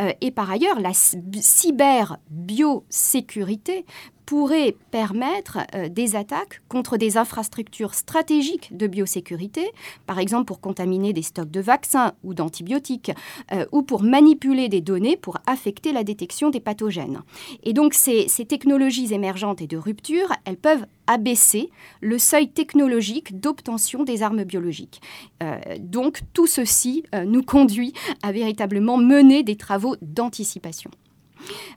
Euh, 0.00 0.12
et 0.20 0.30
par 0.30 0.50
ailleurs, 0.50 0.80
la 0.80 0.92
cyberbiosécurité 0.94 3.84
pourrait 4.30 4.76
permettre 4.92 5.58
euh, 5.74 5.88
des 5.88 6.14
attaques 6.14 6.62
contre 6.68 6.96
des 6.96 7.16
infrastructures 7.16 7.94
stratégiques 7.94 8.68
de 8.70 8.86
biosécurité, 8.86 9.72
par 10.06 10.20
exemple 10.20 10.44
pour 10.44 10.60
contaminer 10.60 11.12
des 11.12 11.22
stocks 11.22 11.50
de 11.50 11.60
vaccins 11.60 12.12
ou 12.22 12.32
d'antibiotiques, 12.32 13.10
euh, 13.50 13.66
ou 13.72 13.82
pour 13.82 14.04
manipuler 14.04 14.68
des 14.68 14.80
données 14.80 15.16
pour 15.16 15.38
affecter 15.48 15.90
la 15.90 16.04
détection 16.04 16.50
des 16.50 16.60
pathogènes. 16.60 17.22
Et 17.64 17.72
donc 17.72 17.92
ces, 17.92 18.28
technologies 18.46 19.12
émergentes 19.12 19.62
et 19.62 19.66
de 19.66 19.76
rupture, 19.76 20.32
elles 20.44 20.56
peuvent 20.56 20.86
abaisser 21.08 21.68
le 22.00 22.16
seuil 22.20 22.48
technologique 22.48 23.40
d'obtention 23.40 24.04
des 24.04 24.22
armes 24.22 24.44
biologiques. 24.44 25.00
Euh, 25.42 25.58
donc 25.80 26.20
tout 26.34 26.46
ceci 26.46 27.02
nous 27.26 27.42
conduit 27.42 27.94
à 28.22 28.30
véritablement 28.30 28.96
mener 28.96 29.42
des 29.42 29.56
travaux 29.56 29.96
d'anticipation. 30.02 30.92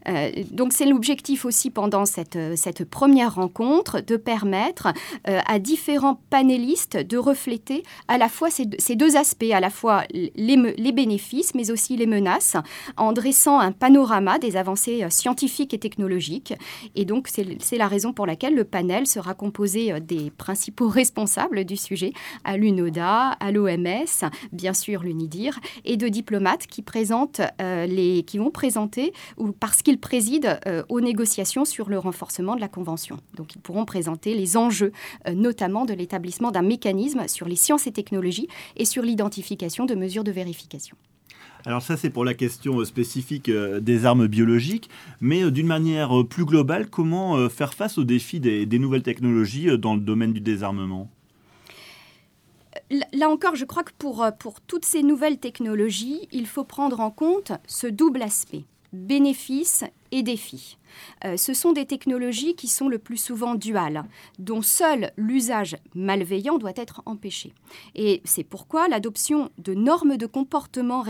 Euh, 0.07 0.31
donc 0.51 0.73
c'est 0.73 0.85
l'objectif 0.85 1.45
aussi 1.45 1.69
pendant 1.69 2.05
cette, 2.05 2.37
cette, 2.55 2.85
première 2.85 3.35
rencontre 3.35 4.01
de 4.01 4.17
permettre 4.17 4.89
euh, 5.27 5.39
à 5.45 5.59
différents 5.59 6.19
panélistes 6.29 6.97
de 6.97 7.17
refléter 7.17 7.83
à 8.07 8.17
la 8.17 8.29
fois 8.29 8.49
ces, 8.49 8.67
ces 8.77 8.95
deux 8.95 9.15
aspects, 9.15 9.51
à 9.51 9.59
la 9.59 9.69
fois 9.69 10.03
les, 10.13 10.33
les, 10.35 10.91
bénéfices 10.91 11.55
mais 11.55 11.71
aussi 11.71 11.95
les 11.95 12.05
menaces, 12.05 12.57
en 12.97 13.13
dressant 13.13 13.59
un 13.59 13.71
panorama 13.71 14.39
des 14.39 14.57
avancées 14.57 15.03
euh, 15.03 15.09
scientifiques 15.09 15.73
et 15.73 15.79
technologiques. 15.79 16.53
Et 16.95 17.05
donc 17.05 17.29
c'est 17.29 17.77
la 17.77 17.87
raison 17.87 18.13
pour 18.13 18.25
laquelle 18.25 18.55
le 18.55 18.65
panel 18.65 19.07
sera 19.07 19.33
composé 19.33 19.99
des 20.01 20.31
principaux 20.31 20.89
responsables 20.89 21.65
du 21.65 21.77
sujet, 21.77 22.13
à 22.43 22.57
l'UNODA, 22.57 23.29
à 23.39 23.51
l'OMS, 23.51 24.29
bien 24.51 24.73
sûr 24.73 25.03
l'UNIDIR, 25.03 25.59
et 25.85 25.97
de 25.97 26.07
diplomates 26.07 26.67
qui, 26.67 26.81
présentent, 26.81 27.41
les, 27.59 28.23
qui 28.23 28.37
vont 28.37 28.51
présenter 28.51 29.13
ou 29.37 29.52
parce 29.59 29.81
qu'ils 29.81 29.99
président 29.99 30.57
euh, 30.67 30.83
aux 30.89 31.01
négociations 31.01 31.65
sur 31.65 31.89
le 31.89 31.99
renforcement 31.99 32.55
de 32.55 32.61
la 32.61 32.67
Convention. 32.67 33.17
Donc 33.35 33.55
ils 33.55 33.61
pourront 33.61 33.85
présenter 33.85 34.35
les 34.35 34.57
enjeux, 34.57 34.91
euh, 35.27 35.33
notamment 35.33 35.85
de 35.85 35.93
l'établissement 35.93 36.51
d'un 36.51 36.61
mécanisme 36.61 37.27
sur 37.27 37.47
les 37.47 37.55
sciences 37.55 37.87
et 37.87 37.91
technologies 37.91 38.47
et 38.75 38.85
sur 38.85 39.03
l'identification 39.03 39.85
de 39.85 39.95
mesures 39.95 40.23
de 40.23 40.31
vérification. 40.31 40.97
Alors 41.65 41.81
ça, 41.81 41.95
c'est 41.95 42.09
pour 42.09 42.25
la 42.25 42.33
question 42.33 42.79
euh, 42.79 42.85
spécifique 42.85 43.49
des 43.49 44.05
armes 44.05 44.27
biologiques, 44.27 44.89
mais 45.21 45.49
d'une 45.49 45.67
manière 45.67 46.25
plus 46.29 46.45
globale, 46.45 46.89
comment 46.89 47.49
faire 47.49 47.73
face 47.73 47.97
aux 47.97 48.03
défis 48.03 48.39
des, 48.39 48.65
des 48.65 48.79
nouvelles 48.79 49.03
technologies 49.03 49.77
dans 49.77 49.95
le 49.95 50.01
domaine 50.01 50.33
du 50.33 50.41
désarmement? 50.41 51.09
Là 53.13 53.29
encore, 53.29 53.55
je 53.55 53.65
crois 53.65 53.83
que 53.83 53.93
pour, 53.97 54.25
pour 54.39 54.59
toutes 54.61 54.85
ces 54.85 55.03
nouvelles 55.03 55.39
technologies, 55.39 56.27
il 56.31 56.47
faut 56.47 56.63
prendre 56.63 56.99
en 56.99 57.11
compte 57.11 57.53
ce 57.65 57.87
double 57.87 58.21
aspect 58.21 58.65
bénéfices 58.93 59.83
et 60.11 60.23
défis. 60.23 60.77
Euh, 61.25 61.37
ce 61.37 61.53
sont 61.53 61.71
des 61.71 61.85
technologies 61.85 62.55
qui 62.55 62.67
sont 62.67 62.87
le 62.87 62.99
plus 62.99 63.17
souvent 63.17 63.55
duales, 63.55 64.03
dont 64.39 64.61
seul 64.61 65.11
l'usage 65.17 65.77
malveillant 65.95 66.57
doit 66.57 66.73
être 66.75 67.01
empêché. 67.05 67.53
Et 67.95 68.21
c'est 68.25 68.43
pourquoi 68.43 68.87
l'adoption 68.87 69.49
de 69.57 69.73
normes 69.73 70.17
de 70.17 70.25
comportement 70.25 71.03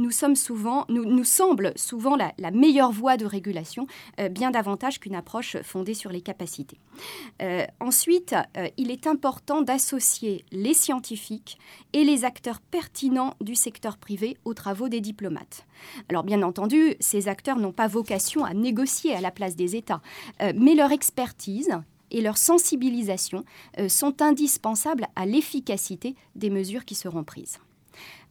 nous, 0.00 1.04
nous 1.04 1.24
semble 1.24 1.72
souvent 1.76 2.16
la, 2.16 2.50
meilleure 2.50 2.92
voie 2.92 3.16
de 3.16 3.24
régulation, 3.24 3.86
euh, 4.18 4.28
bien 4.28 4.50
davantage 4.50 4.98
qu'une 5.00 5.14
approche 5.14 5.56
fondée 5.62 5.94
sur 5.94 6.10
les 6.10 6.20
capacités. 6.20 6.78
Euh, 7.42 7.64
ensuite, 7.80 8.34
il 8.76 8.90
est 8.90 9.06
important 9.06 9.62
d'associer 9.62 10.44
les 10.52 10.74
scientifiques 10.74 11.58
et 11.92 12.04
les 12.04 12.24
acteurs 12.24 12.60
pertinents 12.60 13.34
du 13.40 13.54
secteur 13.54 13.96
privé 13.96 14.36
aux 14.44 14.54
travaux 14.54 14.88
des 14.88 15.00
diplomates. 15.00 15.66
Alors 16.08 16.24
bien 16.24 16.42
entendu, 16.42 16.94
ces 17.00 17.28
acteurs 17.28 17.58
n'ont 17.58 17.72
pas 17.72 17.86
vocation 17.86 18.44
à 18.44 18.54
négocier 18.54 18.69
à 19.14 19.20
la 19.20 19.30
place 19.30 19.56
des 19.56 19.76
États, 19.76 20.00
euh, 20.40 20.52
mais 20.56 20.74
leur 20.74 20.92
expertise 20.92 21.70
et 22.10 22.20
leur 22.20 22.36
sensibilisation 22.36 23.44
euh, 23.78 23.88
sont 23.88 24.22
indispensables 24.22 25.06
à 25.16 25.26
l'efficacité 25.26 26.16
des 26.34 26.50
mesures 26.50 26.84
qui 26.84 26.94
seront 26.94 27.24
prises. 27.24 27.58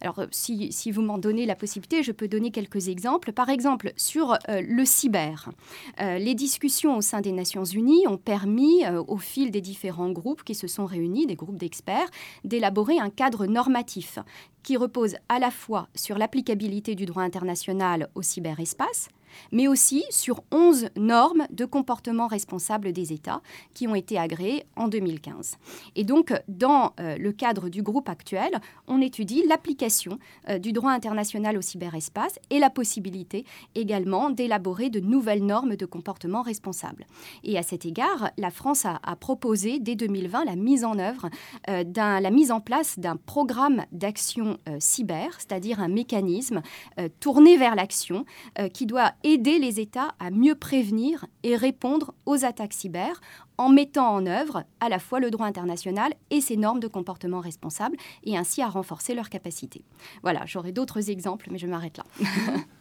Alors, 0.01 0.19
euh, 0.19 0.27
si, 0.31 0.91
vous 0.91 1.01
m'en 1.01 1.17
donnez 1.17 1.46
la 1.46 1.55
possibilité, 1.55 2.01
je 2.01 2.12
peux 2.12 2.27
donner 2.27 2.51
quelques 2.51 2.88
exemples. 2.88 3.31
Par 3.31 3.50
exemple, 3.50 3.91
sur 3.98 4.38
le 4.48 4.86
cyber, 4.86 5.51
les 6.00 6.34
discussions 6.34 6.98
au 6.98 7.01
sein 7.01 7.22
des 7.22 7.34
Nations 7.34 7.65
Unies 7.65 8.08
ont 8.08 8.17
permis, 8.17 8.84
au 9.08 9.17
fil 9.17 9.51
des 9.51 9.62
différents 9.62 10.10
groupes 10.10 10.43
qui 10.43 10.55
se 10.55 10.67
sont 10.67 10.86
réunis, 10.86 11.27
des 11.27 11.36
groupes 11.36 11.58
d'experts, 11.58 12.10
d'élaborer 12.46 12.98
un 13.00 13.10
cadre 13.10 13.46
normatif 13.46 14.19
qui 14.63 14.77
repose 14.77 15.15
à 15.27 15.39
la 15.39 15.51
fois 15.51 15.89
sur 15.93 16.17
l'applicabilité 16.17 16.96
du 16.96 17.05
droit 17.05 17.24
international 17.24 18.10
au 18.15 18.22
cyberespace, 18.22 19.10
mais 19.51 19.67
aussi 19.67 20.03
sur 20.09 20.43
11 20.51 20.89
normes 20.95 21.48
de 21.51 21.65
comportement 21.65 22.27
responsable 22.27 22.91
des 22.91 23.13
États 23.13 23.41
qui 23.74 23.88
ont 23.88 23.95
été 23.95 24.17
agréées 24.17 24.65
en 24.75 24.88
2015. 24.88 25.57
Et 25.95 26.03
donc, 26.03 26.33
dans 26.48 26.93
euh, 27.00 27.17
le 27.17 27.31
cadre 27.31 27.69
du 27.69 27.81
groupe 27.83 28.09
actuel, 28.09 28.59
on 28.88 29.01
étudie 29.01 29.43
l'application 29.48 30.19
euh, 30.50 30.59
du 30.59 30.71
droit 30.71 30.91
international 30.91 31.57
au 31.57 31.62
cyberespace 31.62 32.39
et 32.50 32.59
la 32.59 32.69
possibilité 32.69 33.45
également 33.75 34.29
d'élaborer 34.29 34.89
de 34.89 35.00
nouvelles 35.00 35.45
normes 35.45 35.75
de 35.75 35.86
comportement 35.86 36.41
responsable. 36.41 37.05
Et 37.43 37.57
à 37.57 37.63
cet 37.63 37.86
égard, 37.86 38.31
la 38.38 38.51
France 38.51 38.86
a, 38.86 39.00
proposé 39.19 39.79
dès 39.79 39.95
2020 39.95 40.45
la 40.45 40.55
mise 40.55 40.86
en 40.86 40.98
œuvre, 40.98 41.29
euh, 41.69 41.83
la 41.95 42.31
mise 42.31 42.51
en 42.51 42.62
place 42.62 43.00
d'un 43.00 43.17
programme 43.17 43.83
d'action 43.91 44.57
cyber, 44.79 45.36
c'est-à-dire 45.38 45.79
un 45.79 45.88
mécanisme 45.88 46.62
tourné 47.19 47.57
vers 47.57 47.75
l'action 47.75 48.25
qui 48.74 48.86
doit 48.86 49.13
aider 49.23 49.59
les 49.59 49.79
États 49.79 50.15
à 50.19 50.31
mieux 50.31 50.55
prévenir 50.55 51.25
et 51.43 51.55
répondre 51.55 52.13
aux 52.25 52.45
attaques 52.45 52.73
cyber 52.73 53.21
en 53.57 53.69
mettant 53.69 54.13
en 54.13 54.25
œuvre 54.25 54.63
à 54.79 54.89
la 54.89 54.99
fois 54.99 55.19
le 55.19 55.31
droit 55.31 55.45
international 55.45 56.13
et 56.29 56.41
ses 56.41 56.57
normes 56.57 56.79
de 56.79 56.88
comportement 56.88 57.39
responsable 57.39 57.97
et 58.23 58.38
ainsi 58.38 58.61
à 58.61 58.69
renforcer 58.69 59.13
leurs 59.13 59.29
capacités. 59.29 59.83
Voilà, 60.23 60.45
j'aurai 60.45 60.71
d'autres 60.71 61.09
exemples, 61.09 61.49
mais 61.51 61.57
je 61.57 61.67
m'arrête 61.67 61.97
là. 61.97 62.05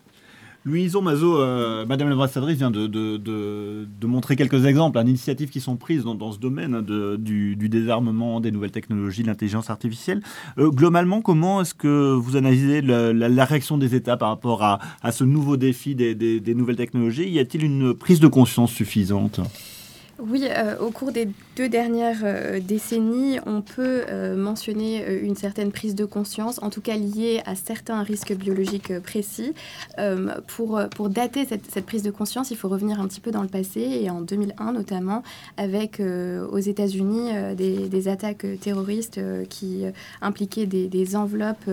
Louison 0.68 1.00
Mazo, 1.00 1.40
euh, 1.40 1.86
Madame 1.86 2.10
l'ambassadrice 2.10 2.58
vient 2.58 2.70
de, 2.70 4.06
montrer 4.06 4.36
quelques 4.36 4.66
exemples 4.66 5.02
d'initiatives 5.02 5.48
qui 5.48 5.60
sont 5.60 5.76
prises 5.76 6.04
dans, 6.04 6.32
ce 6.32 6.38
domaine 6.38 6.74
hein, 6.74 7.16
du, 7.18 7.56
désarmement, 7.56 8.40
des 8.40 8.50
nouvelles 8.50 8.70
technologies, 8.70 9.22
de 9.22 9.28
l'intelligence 9.28 9.70
artificielle. 9.70 10.20
Euh, 10.58 10.68
globalement, 10.70 11.22
comment 11.22 11.62
est-ce 11.62 11.74
que 11.74 12.12
vous 12.12 12.36
analysez 12.36 12.82
la, 12.82 13.44
réaction 13.44 13.78
des 13.78 13.94
États 13.94 14.18
par 14.18 14.28
rapport 14.28 14.62
à, 14.62 14.78
ce 15.10 15.24
nouveau 15.24 15.56
défi 15.56 15.94
des 15.94 16.54
nouvelles 16.54 16.76
technologies? 16.76 17.30
Y 17.30 17.38
a-t-il 17.38 17.64
une 17.64 17.94
prise 17.94 18.20
de 18.20 18.28
conscience 18.28 18.70
suffisante? 18.70 19.40
Oui, 20.20 20.48
euh, 20.50 20.76
au 20.78 20.90
cours 20.90 21.12
des 21.12 21.28
deux 21.56 21.68
dernières 21.68 22.22
euh, 22.24 22.58
décennies, 22.58 23.38
on 23.46 23.60
peut 23.62 24.02
euh, 24.08 24.36
mentionner 24.36 25.04
une 25.22 25.36
certaine 25.36 25.70
prise 25.70 25.94
de 25.94 26.04
conscience, 26.04 26.60
en 26.60 26.70
tout 26.70 26.80
cas 26.80 26.96
liée 26.96 27.40
à 27.46 27.54
certains 27.54 28.02
risques 28.02 28.34
biologiques 28.34 28.98
précis. 29.00 29.54
pour, 30.46 30.80
pour 30.94 31.08
dater 31.08 31.46
cette, 31.46 31.86
prise 31.86 32.02
de 32.02 32.10
conscience, 32.10 32.50
il 32.50 32.56
faut 32.56 32.68
revenir 32.68 33.00
un 33.00 33.06
petit 33.06 33.20
peu 33.20 33.30
dans 33.30 33.42
le 33.42 33.48
passé, 33.48 33.80
et 33.80 34.10
en 34.10 34.20
2001 34.20 34.72
notamment, 34.72 35.22
avec 35.56 36.00
aux 36.00 36.58
États-Unis 36.58 37.30
des, 37.56 37.88
des, 37.88 38.08
attaques 38.08 38.46
terroristes 38.60 39.20
qui 39.48 39.84
impliquaient 40.20 40.66
des, 40.66 40.88
des 40.88 41.16
enveloppes 41.16 41.70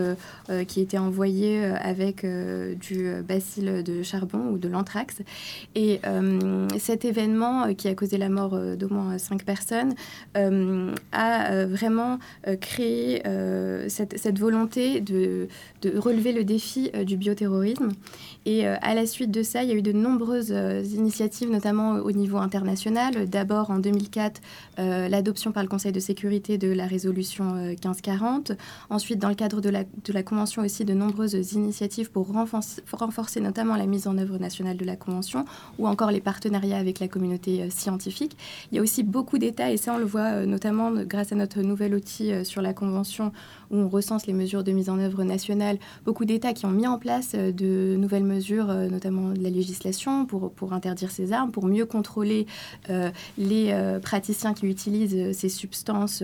qui 0.68 0.82
étaient 0.82 0.98
envoyées 0.98 1.64
avec 1.66 2.26
du 2.26 3.12
bacille 3.28 3.84
de 3.84 4.04
charbon 4.04 4.50
ou 4.52 4.58
de 4.58 4.68
l'anthrax. 4.68 5.18
Et 5.76 6.00
cet 6.80 7.06
événement 7.06 7.74
qui 7.74 7.88
a 7.88 7.96
causé 7.96 8.18
la 8.18 8.30
mort 8.36 8.60
d'au 8.78 8.90
moins 8.90 9.18
cinq 9.18 9.44
personnes, 9.44 9.94
a 10.36 11.66
vraiment 11.66 12.20
créé 12.62 13.22
cette, 13.88 14.40
volonté 14.40 15.02
de, 15.02 15.48
relever 15.96 16.34
le 16.34 16.44
défi 16.44 16.92
du 17.06 17.18
bioterrorisme. 17.18 17.90
Et 18.46 18.68
à 18.68 18.94
la 18.94 19.06
suite 19.06 19.32
de 19.32 19.44
ça, 19.44 19.64
il 19.64 19.70
y 19.70 19.72
a 19.72 19.76
eu 19.76 19.82
de 19.82 19.92
nombreuses 19.92 20.54
initiatives, 20.94 21.50
notamment 21.50 21.94
au 21.94 22.12
niveau 22.12 22.38
international. 22.38 23.28
D'abord, 23.30 23.72
en 23.72 23.80
2004, 23.80 24.42
l'adoption 24.78 25.52
par 25.52 25.64
le 25.64 25.70
Conseil 25.70 25.92
de 25.92 26.00
sécurité 26.00 26.58
de 26.58 26.72
la 26.72 26.86
résolution 26.86 27.54
1540. 27.54 28.52
Ensuite, 28.90 29.20
dans 29.20 29.30
le 29.30 29.36
cadre 29.36 29.62
de 29.62 29.70
la, 29.70 30.24
Convention 30.24 30.64
aussi, 30.64 30.86
de 30.86 30.94
nombreuses 30.94 31.54
initiatives 31.54 32.12
pour 32.12 32.28
renforcer, 32.32 33.42
notamment 33.42 33.76
la 33.76 33.86
mise 33.86 34.08
en 34.08 34.18
œuvre 34.18 34.38
nationale 34.38 34.78
de 34.78 34.86
la 34.86 34.96
Convention 34.96 35.46
ou 35.78 35.88
encore 35.88 36.12
les 36.12 36.22
partenariats 36.22 36.78
avec 36.78 37.00
la 37.00 37.08
communauté 37.08 37.62
euh, 37.62 37.70
Il 38.72 38.76
y 38.76 38.80
a 38.80 38.82
aussi 38.82 39.04
beaucoup 39.04 39.38
d'États, 39.38 39.72
et 39.72 39.78
ça 39.78 39.94
on 39.94 39.98
le 39.98 40.06
voit 40.06 40.22
euh, 40.22 40.46
notamment 40.46 40.92
grâce 40.92 41.32
à 41.32 41.36
notre 41.36 41.62
nouvel 41.62 41.96
outil 41.96 42.32
euh, 42.32 42.44
sur 42.44 42.62
la 42.62 42.74
Convention 42.74 43.32
où 43.72 43.78
on 43.78 43.90
recense 43.90 44.28
les 44.28 44.34
mesures 44.34 44.64
de 44.64 44.72
mise 44.72 44.90
en 44.90 45.00
œuvre 45.00 45.24
nationale, 45.24 45.78
beaucoup 46.06 46.26
d'États 46.26 46.54
qui 46.54 46.66
ont 46.66 46.72
mis 46.72 46.86
en 46.86 47.00
place 47.00 47.34
de 47.34 47.96
nouvelles 47.98 48.24
mesures, 48.24 48.68
notamment 48.68 49.30
de 49.30 49.42
la 49.42 49.50
législation, 49.50 50.28
pour, 50.28 50.52
pour 50.52 50.74
interdire 50.74 51.10
ces 51.10 51.34
armes, 51.34 51.50
pour 51.50 51.66
mieux 51.66 51.88
contrôler 51.88 52.46
les 53.40 53.98
praticiens 54.04 54.54
qui 54.54 54.68
utilisent 54.68 55.36
ces 55.36 55.50
substances 55.50 56.24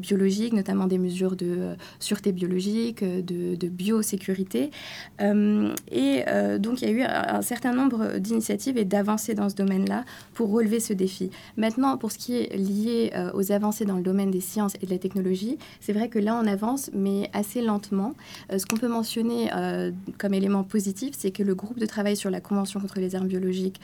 biologiques, 0.00 0.52
notamment 0.52 0.88
des 0.88 0.98
mesures 0.98 1.36
de 1.36 1.76
sûreté 2.00 2.32
biologique, 2.32 3.04
de, 3.04 3.54
de 3.54 3.68
biosécurité. 3.68 4.72
et 5.20 6.24
donc 6.58 6.82
il 6.82 6.88
y 6.88 6.90
a 6.90 6.90
eu 6.90 7.02
un, 7.02 7.42
certain 7.42 7.72
nombre 7.72 8.18
d'initiatives 8.18 8.76
et 8.76 8.84
d'avancées 8.84 9.34
dans 9.34 9.48
ce 9.48 9.54
domaine-là 9.54 10.04
pour 10.34 10.50
relever 10.50 10.80
ce 10.80 10.92
défi. 10.92 11.07
Maintenant, 11.56 11.96
pour 11.96 12.12
ce 12.12 12.18
qui 12.18 12.36
est 12.36 12.56
lié 12.56 13.10
euh, 13.14 13.30
aux 13.34 13.52
avancées 13.52 13.84
dans 13.84 13.96
le 13.96 14.02
domaine 14.02 14.30
des 14.30 14.40
sciences 14.40 14.74
et 14.80 14.86
de 14.86 14.90
la 14.90 14.98
technologie, 14.98 15.58
c'est 15.80 15.92
vrai 15.92 16.08
que 16.08 16.18
là, 16.18 16.38
on 16.42 16.46
avance, 16.46 16.90
mais 16.92 17.30
assez 17.32 17.62
lentement. 17.62 18.14
Euh, 18.52 18.58
ce 18.58 18.66
qu'on 18.66 18.76
peut 18.76 18.88
mentionner 18.88 19.50
euh, 19.54 19.90
comme 20.18 20.34
élément 20.34 20.64
positif, 20.64 21.14
c'est 21.16 21.30
que 21.30 21.42
le 21.42 21.54
groupe 21.54 21.78
de 21.78 21.86
travail 21.86 22.16
sur 22.16 22.30
la 22.30 22.40
Convention 22.40 22.80
contre 22.80 23.00
les 23.00 23.14
armes 23.14 23.26
biologiques, 23.26 23.80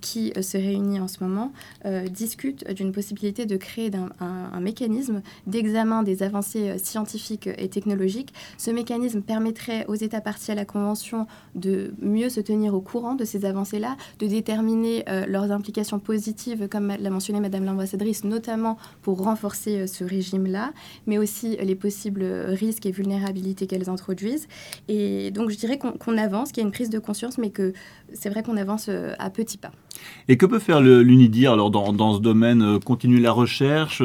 qui 0.00 0.32
se 0.40 0.56
réunit 0.56 1.00
en 1.00 1.08
ce 1.08 1.22
moment, 1.22 1.52
discute 2.10 2.68
d'une 2.72 2.92
possibilité 2.92 3.46
de 3.46 3.56
créer 3.56 3.90
un, 4.20 4.60
mécanisme 4.60 5.22
d'examen 5.46 6.02
des 6.02 6.22
avancées 6.22 6.78
scientifiques 6.78 7.48
et 7.58 7.68
technologiques. 7.68 8.32
Ce 8.58 8.70
mécanisme 8.70 9.20
permettrait 9.20 9.86
aux 9.86 9.94
États 9.94 10.20
partis 10.20 10.50
à 10.50 10.54
la 10.54 10.64
Convention 10.64 11.26
de 11.54 11.94
mieux 12.00 12.28
se 12.28 12.40
tenir 12.40 12.74
au 12.74 12.80
courant 12.80 13.14
de 13.14 13.24
ces 13.24 13.44
avancées-là, 13.44 13.96
de 14.18 14.26
déterminer 14.26 15.04
leurs 15.28 15.50
implications 15.52 15.98
positives, 15.98 16.25
comme 16.70 16.88
l'a 16.88 17.10
mentionné 17.10 17.40
Madame 17.40 17.64
l'ambassadrice, 17.64 18.24
notamment 18.24 18.78
pour 19.02 19.22
renforcer 19.22 19.80
euh, 19.80 19.86
ce 19.86 20.04
régime-là, 20.04 20.72
mais 21.06 21.18
aussi 21.18 21.56
les 21.56 21.74
possibles 21.74 22.24
risques 22.24 22.86
et 22.86 22.90
vulnérabilités 22.90 23.66
qu'elles 23.66 23.90
introduisent. 23.90 24.48
Et 24.88 25.30
donc 25.30 25.50
je 25.50 25.56
dirais 25.56 25.78
qu'on 25.78 26.18
avance, 26.18 26.52
qu'il 26.52 26.62
y 26.62 26.64
a 26.64 26.66
une 26.66 26.72
prise 26.72 26.90
de 26.90 26.98
conscience, 26.98 27.38
mais 27.38 27.50
que 27.50 27.72
c'est 28.12 28.30
vrai 28.30 28.42
qu'on 28.42 28.56
avance 28.56 28.86
euh, 28.88 29.14
à 29.18 29.30
petits 29.30 29.58
pas. 29.58 29.72
Et 30.28 30.36
que 30.36 30.46
peut 30.46 30.58
faire 30.58 30.80
l'UNIDIR 30.80 31.56
dans, 31.70 32.14
ce 32.14 32.20
domaine 32.20 32.78
Continuer 32.80 33.20
la 33.20 33.32
recherche 33.32 34.02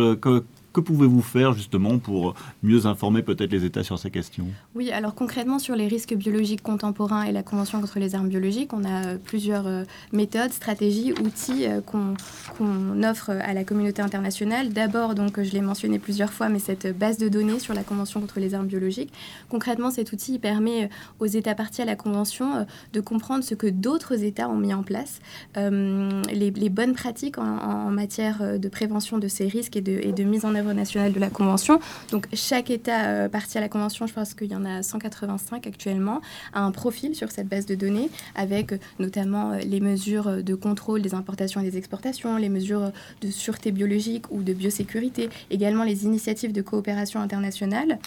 que 0.73 0.79
pouvez-vous 0.79 1.21
faire 1.21 1.53
justement 1.53 1.99
pour 1.99 2.35
mieux 2.63 2.85
informer 2.85 3.23
peut-être 3.23 3.51
les 3.51 3.65
États 3.65 3.83
sur 3.83 3.99
ces 3.99 4.09
questions? 4.09 4.47
Oui, 4.75 4.91
alors 4.91 5.15
concrètement 5.15 5.59
sur 5.59 5.75
les 5.75 5.87
risques 5.87 6.13
biologiques 6.13 6.61
contemporains 6.61 7.23
et 7.23 7.31
la 7.31 7.43
Convention 7.43 7.81
contre 7.81 7.99
les 7.99 8.15
armes 8.15 8.29
biologiques, 8.29 8.71
on 8.73 8.83
a 8.85 9.05
euh, 9.05 9.17
plusieurs 9.23 9.67
euh, 9.67 9.83
méthodes, 10.13 10.51
stratégies, 10.51 11.13
outils 11.13 11.65
euh, 11.65 11.81
qu'on 11.81 13.03
offre 13.03 13.31
à 13.31 13.53
la 13.53 13.63
communauté 13.63 14.01
internationale. 14.01 14.69
D'abord, 14.69 15.15
donc 15.15 15.41
je 15.41 15.51
l'ai 15.51 15.61
mentionné 15.61 15.99
plusieurs 15.99 16.31
fois, 16.31 16.49
mais 16.49 16.59
cette 16.59 16.97
base 16.97 17.17
de 17.17 17.27
données 17.27 17.59
sur 17.59 17.73
la 17.73 17.83
Convention 17.83 18.21
contre 18.21 18.39
les 18.39 18.53
armes 18.53 18.67
biologiques. 18.67 19.11
Concrètement, 19.49 19.91
cet 19.91 20.13
outil 20.13 20.39
permet 20.39 20.89
aux 21.19 21.25
États 21.25 21.55
partis 21.55 21.81
à 21.81 21.85
la 21.85 21.95
Convention 21.95 22.65
de 22.93 23.01
comprendre 23.01 23.43
ce 23.43 23.55
que 23.55 23.67
d'autres 23.67 24.23
États 24.23 24.49
ont 24.49 24.57
mis 24.57 24.73
en 24.73 24.83
place, 24.83 25.19
les, 25.55 26.69
bonnes 26.69 26.93
pratiques 26.93 27.37
en, 27.37 27.89
matière 27.91 28.59
de 28.59 28.69
prévention 28.69 29.17
de 29.17 29.27
ces 29.27 29.47
risques 29.47 29.75
et 29.75 29.81
de, 29.81 29.91
et 29.91 30.11
de 30.11 30.23
mise 30.23 30.45
en 30.45 30.55
œuvre 30.55 30.60
nationale 30.63 31.13
de 31.13 31.19
la 31.19 31.29
Convention. 31.29 31.79
Donc 32.11 32.27
chaque 32.33 32.69
État 32.69 33.05
euh, 33.05 33.29
parti 33.29 33.57
à 33.57 33.61
la 33.61 33.69
Convention, 33.69 34.07
je 34.07 34.13
pense 34.13 34.33
qu'il 34.33 34.51
y 34.51 34.55
en 34.55 34.65
a 34.65 34.83
185 34.83 35.67
actuellement, 35.67 36.21
a 36.53 36.61
un 36.61 36.71
profil 36.71 37.15
sur 37.15 37.31
cette 37.31 37.47
base 37.47 37.65
de 37.65 37.75
données 37.75 38.09
avec 38.35 38.73
euh, 38.73 38.77
notamment 38.99 39.51
euh, 39.51 39.57
les 39.59 39.79
mesures 39.79 40.43
de 40.43 40.55
contrôle 40.55 41.01
des 41.01 41.13
importations 41.13 41.61
et 41.61 41.63
des 41.63 41.77
exportations, 41.77 42.37
les 42.37 42.49
mesures 42.49 42.91
de 43.21 43.29
sûreté 43.29 43.71
biologique 43.71 44.25
ou 44.31 44.43
de 44.43 44.53
biosécurité, 44.53 45.29
également 45.49 45.83
les 45.83 46.05
initiatives 46.05 46.51
de 46.51 46.61
coopération 46.61 47.19
internationale. 47.21 47.99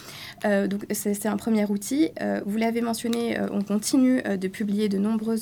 donc 0.45 0.87
c'est 0.91 1.27
un 1.27 1.37
premier 1.37 1.65
outil. 1.65 2.11
vous 2.47 2.57
l'avez 2.59 2.81
mentionné, 2.81 3.39
on 3.53 3.63
continue 3.63 4.23
de 4.23 4.49
publier 4.49 4.89
de, 4.89 4.99
nombreux 4.99 5.37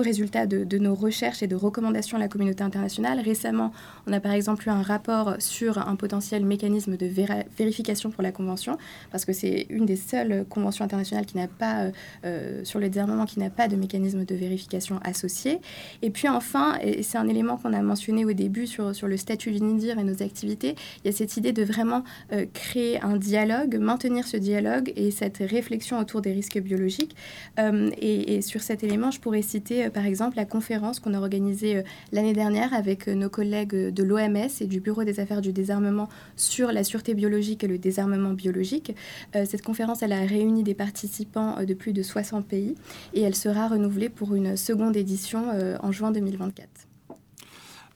résultats 0.00 0.46
de, 0.46 0.64
de, 0.64 0.78
nos 0.78 0.94
recherches 0.94 1.42
et 1.42 1.46
de 1.46 1.56
recommandations 1.56 2.16
à 2.16 2.20
la 2.20 2.28
communauté 2.28 2.62
internationale. 2.62 3.20
Récemment, 3.20 3.72
on 4.06 4.12
a 4.12 4.20
par 4.20 4.32
exemple 4.32 4.39
exemple 4.40 4.70
un 4.70 4.82
rapport 4.82 5.34
sur 5.38 5.76
un 5.78 5.96
potentiel 5.96 6.44
mécanisme 6.44 6.96
de 6.96 7.06
vérification 7.06 8.10
pour 8.10 8.22
la 8.22 8.32
Convention, 8.32 8.78
parce 9.12 9.24
que 9.24 9.32
c'est 9.32 9.66
une 9.68 9.86
des 9.86 9.96
seules 9.96 10.44
conventions 10.48 10.84
internationales 10.84 11.26
qui 11.26 11.36
n'a 11.36 11.46
pas, 11.46 11.82
euh, 11.82 11.90
euh, 12.24 12.64
sur 12.64 12.78
le 12.78 12.88
désarmement, 12.88 13.26
qui 13.26 13.38
n'a 13.38 13.50
pas 13.50 13.68
de 13.68 13.76
mécanisme 13.76 14.24
de 14.24 14.34
vérification 14.34 14.98
associé. 15.04 15.60
Et 16.02 16.10
puis 16.10 16.28
enfin, 16.28 16.78
et 16.82 17.02
c'est 17.02 17.18
un 17.18 17.28
élément 17.28 17.56
qu'on 17.58 17.72
a 17.74 17.82
mentionné 17.82 18.24
au 18.24 18.32
début 18.32 18.66
sur, 18.66 18.94
sur 18.94 19.08
le 19.08 19.16
statut 19.16 19.50
du 19.52 19.60
NIDIR 19.60 19.98
et 19.98 20.04
nos 20.04 20.22
activités, 20.22 20.74
il 21.04 21.10
y 21.10 21.14
a 21.14 21.16
cette 21.16 21.36
idée 21.36 21.52
de 21.52 21.62
vraiment 21.62 22.02
euh, 22.32 22.46
créer 22.52 23.00
un 23.02 23.16
dialogue, 23.16 23.76
maintenir 23.76 24.26
ce 24.26 24.36
dialogue 24.36 24.92
et 24.96 25.10
cette 25.10 25.38
réflexion 25.38 25.98
autour 25.98 26.22
des 26.22 26.32
risques 26.32 26.58
biologiques. 26.58 27.14
Et, 27.58 28.34
et, 28.34 28.42
sur 28.42 28.62
cet 28.62 28.82
élément, 28.82 29.10
je 29.10 29.20
pourrais 29.20 29.42
citer 29.42 29.90
par 29.90 30.06
exemple 30.06 30.36
la 30.36 30.44
conférence 30.44 30.98
qu'on 30.98 31.14
a 31.14 31.18
organisée 31.18 31.82
l'année 32.12 32.32
dernière 32.32 32.72
avec 32.72 33.06
nos 33.06 33.28
collègues 33.28 33.90
de 33.92 34.02
l'OMS 34.02 34.29
et 34.36 34.66
du 34.66 34.80
Bureau 34.80 35.04
des 35.04 35.18
affaires 35.20 35.40
du 35.40 35.52
désarmement 35.52 36.08
sur 36.36 36.72
la 36.72 36.84
sûreté 36.84 37.14
biologique 37.14 37.64
et 37.64 37.66
le 37.66 37.78
désarmement 37.78 38.32
biologique. 38.32 38.94
Euh, 39.34 39.44
cette 39.44 39.62
conférence, 39.62 40.02
a 40.02 40.06
réuni 40.06 40.62
des 40.62 40.74
participants 40.74 41.58
euh, 41.58 41.64
de 41.64 41.74
plus 41.74 41.92
de 41.92 42.02
60 42.02 42.46
pays 42.46 42.74
et 43.14 43.22
elle 43.22 43.34
sera 43.34 43.68
renouvelée 43.68 44.08
pour 44.08 44.34
une 44.34 44.56
seconde 44.56 44.96
édition 44.96 45.50
euh, 45.52 45.76
en 45.82 45.92
juin 45.92 46.12
2024. 46.12 46.89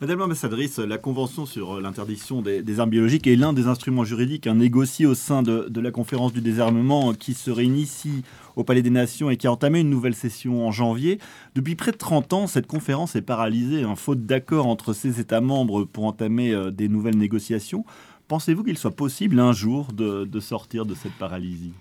Madame 0.00 0.18
l'ambassadrice, 0.18 0.80
la 0.80 0.98
Convention 0.98 1.46
sur 1.46 1.80
l'interdiction 1.80 2.42
des, 2.42 2.80
armes 2.80 2.90
biologiques 2.90 3.28
est 3.28 3.36
l'un 3.36 3.52
des 3.52 3.68
instruments 3.68 4.04
juridiques 4.04 4.48
négociés 4.48 5.06
au 5.06 5.14
sein 5.14 5.44
de, 5.44 5.80
la 5.80 5.92
conférence 5.92 6.32
du 6.32 6.40
désarmement 6.40 7.14
qui 7.14 7.32
se 7.32 7.48
réunit 7.52 7.82
ici 7.82 8.24
au 8.56 8.64
Palais 8.64 8.82
des 8.82 8.90
Nations 8.90 9.30
et 9.30 9.36
qui 9.36 9.46
a 9.46 9.52
entamé 9.52 9.80
une 9.80 9.90
nouvelle 9.90 10.16
session 10.16 10.66
en 10.66 10.72
janvier. 10.72 11.20
Depuis 11.54 11.76
près 11.76 11.92
de 11.92 11.96
30 11.96 12.32
ans, 12.32 12.46
cette 12.48 12.66
conférence 12.66 13.14
est 13.14 13.22
paralysée, 13.22 13.84
hein, 13.84 13.94
faute 13.94 14.26
d'accord 14.26 14.66
entre 14.66 14.94
ses 14.94 15.20
États 15.20 15.40
membres 15.40 15.84
pour 15.84 16.06
entamer 16.06 16.52
euh, 16.52 16.72
des 16.72 16.88
nouvelles 16.88 17.16
négociations. 17.16 17.84
Pensez-vous 18.26 18.64
qu'il 18.64 18.78
soit 18.78 18.90
possible 18.90 19.38
un 19.38 19.52
jour 19.52 19.92
de, 19.92 20.40
sortir 20.40 20.86
de 20.86 20.94
cette 20.94 21.12
paralysie? 21.12 21.72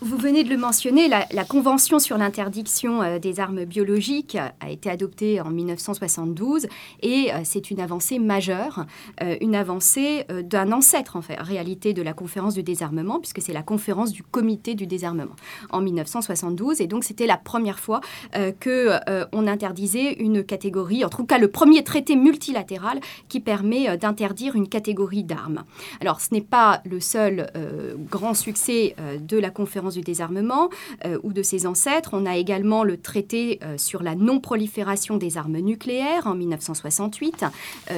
Vous 0.00 0.16
venez 0.16 0.44
de 0.44 0.48
le 0.48 0.56
mentionner, 0.56 1.08
la, 1.08 1.44
Convention 1.44 1.98
sur 1.98 2.16
l'interdiction 2.16 3.02
euh, 3.02 3.18
des 3.18 3.40
armes 3.40 3.64
biologiques 3.64 4.36
a 4.36 4.70
été 4.70 4.88
adoptée 4.88 5.40
en 5.40 5.50
1972 5.50 6.66
et 7.02 7.32
euh, 7.32 7.40
c'est 7.44 7.70
une 7.70 7.80
avancée 7.80 8.18
majeure, 8.18 8.86
euh, 9.22 9.36
une 9.40 9.54
avancée 9.54 10.24
d'un 10.44 10.72
ancêtre 10.72 11.16
en 11.16 11.22
fait, 11.22 11.36
réalité 11.40 11.92
de 11.92 12.02
la 12.02 12.12
conférence 12.12 12.54
du 12.54 12.62
désarmement, 12.62 13.18
puisque 13.18 13.42
c'est 13.42 13.52
la 13.52 13.62
conférence 13.62 14.12
du 14.12 14.22
comité 14.22 14.74
du 14.74 14.86
désarmement 14.86 15.34
en 15.70 15.80
1972 15.80 16.80
et 16.80 16.86
donc 16.86 17.04
c'était 17.04 17.26
la 17.26 17.36
première 17.36 17.78
fois 17.78 18.00
que 18.60 18.98
on 19.32 19.46
interdisait 19.46 20.14
une 20.14 20.44
catégorie, 20.44 21.04
en 21.04 21.08
tout 21.08 21.24
cas 21.24 21.38
le 21.38 21.48
premier 21.48 21.84
traité 21.84 22.16
multilatéral 22.16 23.00
qui 23.28 23.40
permet 23.40 23.96
d'interdire 23.98 24.54
une 24.54 24.68
catégorie 24.68 25.24
d'armes. 25.24 25.64
Alors, 26.00 26.20
ce 26.20 26.28
n'est 26.32 26.40
pas 26.40 26.80
le 26.84 27.00
seul 27.00 27.50
euh, 27.56 27.94
grand 28.10 28.34
succès 28.34 28.91
euh, 28.98 29.18
de 29.18 29.38
la 29.38 29.50
conférence 29.50 29.94
du 29.94 30.00
désarmement 30.00 30.70
euh, 31.04 31.18
ou 31.22 31.32
de 31.32 31.42
ses 31.42 31.66
ancêtres. 31.66 32.10
On 32.12 32.26
a 32.26 32.36
également 32.36 32.84
le 32.84 32.96
traité 32.96 33.60
sur 33.76 34.02
la 34.02 34.14
non-prolifération 34.14 35.16
des 35.16 35.36
armes 35.36 35.58
nucléaires 35.58 36.26
en 36.26 36.34
1968, 36.34 37.44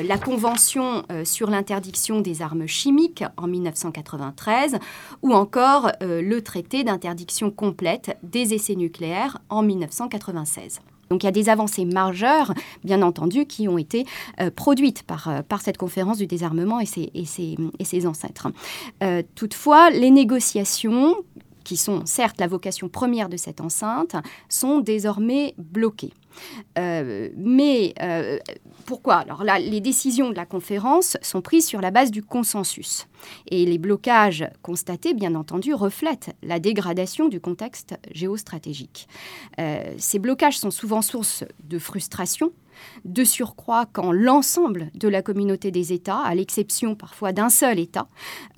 la 0.05 0.19
convention 0.19 1.05
sur 1.25 1.51
l'interdiction 1.51 2.21
des 2.21 2.43
armes 2.43 2.67
chimiques 2.67 3.25
en 3.37 3.47
1993, 3.47 4.79
ou 5.23 5.33
encore 5.33 5.91
le 6.01 6.41
traité 6.41 6.85
d'interdiction 6.85 7.51
complète 7.51 8.17
des 8.23 8.55
essais 8.55 8.77
nucléaires 8.77 9.39
en 9.49 9.63
1996. 9.63 10.81
Donc 11.15 11.23
il 11.23 11.27
y 11.27 11.29
a 11.29 11.33
des 11.33 11.49
avancées 11.49 11.85
majeures, 11.85 12.53
bien 12.83 13.01
entendu, 13.01 13.47
qui 13.47 13.69
ont 13.69 13.79
été 13.79 14.05
euh, 14.41 14.51
produites 14.51 15.05
par, 15.05 15.29
euh, 15.29 15.43
par 15.43 15.61
cette 15.61 15.79
conférence 15.79 16.19
du 16.19 16.27
désarmement 16.27 16.81
et 16.81 16.87
ses, 16.87 17.13
ses 17.25 18.07
ancêtres. 18.09 18.49
Euh, 19.05 19.23
toutefois, 19.37 19.91
les 19.91 20.11
négociations 20.11 21.15
qui 21.63 21.77
sont 21.77 22.05
certes 22.05 22.41
la 22.41 22.49
vocation 22.49 22.89
première 22.89 23.29
de 23.29 23.37
cette 23.37 23.61
enceinte, 23.61 24.17
sont 24.49 24.81
désormais 24.81 25.55
bloquées. 25.57 26.13
Mais 26.77 27.95
pourquoi? 28.87 29.17
Alors 29.17 29.45
là, 29.45 29.59
les 29.59 29.81
décisions 29.81 30.31
de 30.31 30.35
la 30.35 30.47
conférence 30.47 31.17
sont 31.23 31.41
prises 31.41 31.67
sur 31.67 31.81
la 31.81 31.91
base 31.91 32.11
du 32.11 32.23
consensus. 32.23 33.07
Et 33.49 33.65
les 33.65 33.79
blocages 33.79 34.47
constatés, 34.63 35.15
bien 35.15 35.35
entendu, 35.35 35.73
reflètent 35.75 36.35
la 36.43 36.59
dégradation 36.59 37.29
du 37.29 37.41
contexte 37.41 37.95
géostratégique. 38.13 39.09
ces 39.99 40.19
blocages 40.19 40.59
sont 40.59 40.71
souvent 40.71 41.03
source 41.03 41.45
de 41.63 41.79
frustration 41.79 42.53
de 43.05 43.25
surcroît 43.25 43.87
quand 43.93 44.13
l'ensemble 44.13 44.91
de 44.95 45.09
la 45.09 45.23
communauté 45.23 45.71
des 45.71 45.93
États, 45.93 46.21
à 46.21 46.35
l'exception 46.35 46.95
parfois 46.95 47.33
d'un 47.33 47.49
seul 47.49 47.79
État, 47.79 48.09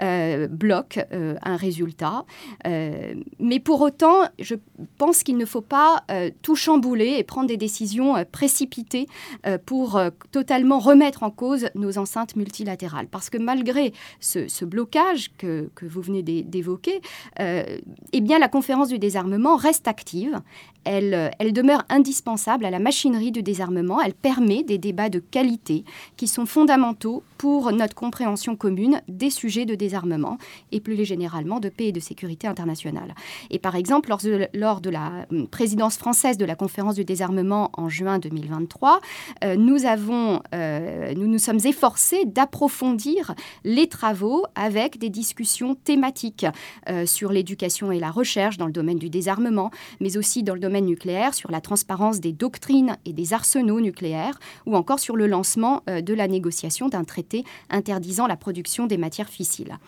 euh, 0.02 0.48
bloque 0.48 0.98
euh, 1.12 1.36
un 1.42 1.56
résultat. 1.56 2.24
Euh, 2.66 3.14
mais 3.38 3.60
pour 3.60 3.80
autant, 3.80 4.24
je 4.38 4.54
pense 4.98 5.22
qu'il 5.22 5.36
ne 5.36 5.44
faut 5.44 5.60
pas 5.60 6.04
tout 6.42 6.56
chambouler 6.56 7.16
et 7.18 7.24
prendre 7.24 7.48
des 7.48 7.56
décisions 7.56 8.14
précipitées 8.30 9.06
pour 9.64 10.00
totalement 10.32 10.78
remettre 10.78 11.22
en 11.22 11.30
cause 11.30 11.68
nos 11.74 11.98
enceintes 11.98 12.36
multilatérales. 12.36 13.08
Parce 13.08 13.30
que 13.30 13.38
malgré 13.38 13.92
ce, 14.20 14.64
blocage 14.64 15.30
que, 15.38 15.68
vous 15.82 16.00
venez 16.00 16.22
d'évoquer, 16.22 17.00
eh 17.38 18.20
la 18.20 18.48
conférence 18.48 18.88
du 18.88 18.98
désarmement 18.98 19.56
reste 19.56 19.88
active. 19.88 20.40
Elle 20.84 21.52
demeure 21.52 21.84
indispensable 21.88 22.64
à 22.64 22.70
la 22.70 22.78
machinerie 22.78 23.32
du 23.32 23.42
désarmement 23.42 24.00
elle 24.06 24.14
permet 24.14 24.62
des 24.62 24.78
débats 24.78 25.08
de 25.08 25.18
qualité 25.18 25.84
qui 26.16 26.28
sont 26.28 26.46
fondamentaux 26.46 27.24
pour 27.38 27.72
notre 27.72 27.96
compréhension 27.96 28.54
commune 28.54 29.02
des 29.08 29.30
sujets 29.30 29.64
de 29.64 29.74
désarmement 29.74 30.38
et 30.70 30.78
plus 30.78 31.04
généralement 31.04 31.58
de 31.58 31.68
paix 31.68 31.86
et 31.86 31.92
de 31.92 31.98
sécurité 31.98 32.46
internationale. 32.46 33.16
Et 33.50 33.58
par 33.58 33.74
exemple, 33.74 34.08
lors 34.54 34.80
de, 34.80 34.90
la 34.90 35.26
hum, 35.32 35.48
présidence 35.48 35.96
française 35.96 36.38
de 36.38 36.44
la 36.44 36.54
conférence 36.54 36.94
du 36.94 37.04
désarmement 37.04 37.70
en 37.72 37.88
juin 37.88 38.20
2023, 38.20 39.00
euh, 39.42 39.56
nous, 39.56 39.86
avons, 39.86 40.40
euh, 40.54 41.12
nous 41.16 41.26
nous 41.26 41.40
sommes 41.40 41.60
efforcés 41.64 42.24
d'approfondir 42.26 43.34
les 43.64 43.88
travaux 43.88 44.44
avec 44.54 44.98
des 44.98 45.10
discussions 45.10 45.74
thématiques 45.74 46.46
euh, 46.88 47.06
sur 47.06 47.32
l'éducation 47.32 47.90
et 47.90 47.98
la 47.98 48.12
recherche 48.12 48.56
dans 48.56 48.66
le 48.66 48.72
domaine 48.72 48.98
du 48.98 49.10
désarmement, 49.10 49.72
mais 50.00 50.16
aussi 50.16 50.44
dans 50.44 50.54
le 50.54 50.60
domaine 50.60 50.86
nucléaire, 50.86 51.34
sur 51.34 51.50
la 51.50 51.60
transparence 51.60 52.20
des 52.20 52.32
doctrines 52.32 52.96
et 53.04 53.12
des 53.12 53.32
arsenaux 53.32 53.80
nucléaires 53.80 53.95
ou 54.66 54.76
encore 54.76 54.98
sur 54.98 55.16
le 55.16 55.26
lancement 55.26 55.82
euh, 55.88 56.00
de 56.00 56.14
la 56.14 56.28
négociation 56.28 56.88
d'un 56.88 57.04
traité 57.04 57.44
interdisant 57.70 58.26
la 58.26 58.36
production 58.36 58.86
des 58.86 58.98
matières 58.98 59.28
fissiles. 59.28 59.78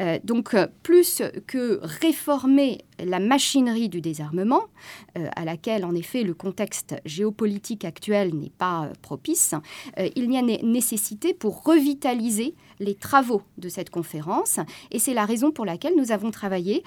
Euh, 0.00 0.18
donc, 0.24 0.54
euh, 0.54 0.66
plus 0.82 1.22
que 1.46 1.80
réformer 1.82 2.78
la 2.98 3.18
machinerie 3.18 3.88
du 3.88 4.00
désarmement, 4.00 4.62
à 5.14 5.44
laquelle 5.44 5.84
en 5.84 5.94
effet 5.94 6.22
le 6.22 6.32
contexte 6.32 6.94
géopolitique 7.04 7.84
actuel 7.84 8.34
n'est 8.34 8.52
pas 8.56 8.88
propice, 9.02 9.54
il 9.98 10.32
y 10.32 10.38
a 10.38 10.42
nécessité 10.42 11.34
pour 11.34 11.62
revitaliser 11.62 12.54
les 12.80 12.94
travaux 12.94 13.42
de 13.58 13.68
cette 13.68 13.90
conférence. 13.90 14.60
Et 14.90 14.98
c'est 14.98 15.14
la 15.14 15.24
raison 15.24 15.50
pour 15.50 15.64
laquelle 15.64 15.94
nous 15.96 16.12
avons 16.12 16.30
travaillé 16.30 16.82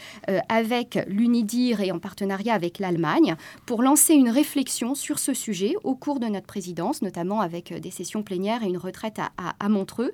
avec 0.49 0.99
l'UNIDIR 1.07 1.81
et 1.81 1.91
en 1.91 1.99
partenariat 1.99 2.53
avec 2.53 2.79
l'Allemagne 2.79 3.35
pour 3.65 3.81
lancer 3.81 4.13
une 4.13 4.29
réflexion 4.29 4.95
sur 4.95 5.19
ce 5.19 5.33
sujet 5.33 5.75
au 5.83 5.95
cours 5.95 6.19
de 6.19 6.27
notre 6.27 6.47
présidence 6.47 7.01
notamment 7.01 7.41
avec 7.41 7.71
euh, 7.71 7.79
des 7.79 7.91
sessions 7.91 8.23
plénières 8.23 8.63
et 8.63 8.67
une 8.67 8.77
retraite 8.77 9.19
à, 9.19 9.69
Montreux. 9.69 10.13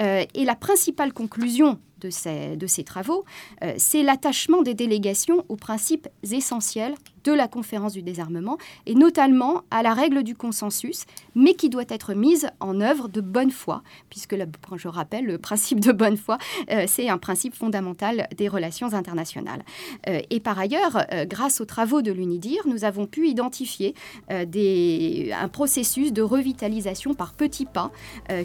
Euh, 0.00 0.24
et 0.34 0.44
la 0.44 0.54
principale 0.54 1.12
conclusion 1.12 1.78
de 2.04 2.66
ces, 2.66 2.84
travaux, 2.84 3.24
euh, 3.62 3.74
c'est 3.78 4.02
l'attachement 4.02 4.62
des 4.62 4.74
délégations 4.74 5.44
aux 5.48 5.56
principes 5.56 6.08
essentiels 6.30 6.94
de 7.24 7.32
la 7.32 7.48
conférence 7.48 7.94
du 7.94 8.02
désarmement, 8.02 8.58
et 8.84 8.94
notamment 8.94 9.62
à 9.70 9.82
la 9.82 9.94
règle 9.94 10.22
du 10.22 10.34
consensus, 10.34 11.06
mais 11.34 11.54
qui 11.54 11.70
doit 11.70 11.84
être 11.88 12.12
mise 12.12 12.48
en 12.60 12.82
œuvre 12.82 13.08
de 13.08 13.22
bonne 13.22 13.50
foi, 13.50 13.82
puisque, 14.10 14.36
je 14.76 14.88
rappelle, 14.88 15.24
le 15.24 15.38
principe 15.38 15.80
de 15.80 15.90
bonne 15.90 16.18
foi, 16.18 16.36
euh, 16.70 16.84
c'est 16.86 17.08
un 17.08 17.16
principe 17.16 17.54
fondamental 17.54 18.28
des 18.36 18.46
relations 18.46 18.92
internationales. 18.92 19.64
Euh, 20.06 20.20
et 20.28 20.38
par 20.38 20.58
ailleurs, 20.58 21.06
grâce 21.26 21.62
aux 21.62 21.64
travaux 21.64 22.02
de 22.02 22.12
l'UNIDIR, 22.12 22.66
nous 22.66 22.84
avons 22.84 23.06
pu 23.06 23.28
identifier 23.28 23.94
un 24.28 25.48
processus 25.48 26.12
de 26.12 26.20
revitalisation 26.20 27.14
par 27.14 27.32
petits 27.32 27.64
pas 27.64 27.90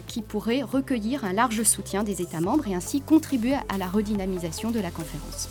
qui 0.06 0.22
pourrait 0.22 0.62
recueillir 0.62 1.24
un 1.24 1.32
large 1.32 1.62
soutien 1.64 2.02
des 2.02 2.22
États 2.22 2.40
membres 2.40 2.68
et 2.68 2.74
ainsi 2.74 3.00
contribuer 3.00 3.49
à 3.68 3.78
la 3.78 3.86
redynamisation 3.86 4.70
de 4.70 4.80
la 4.80 4.90
conférence. 4.90 5.48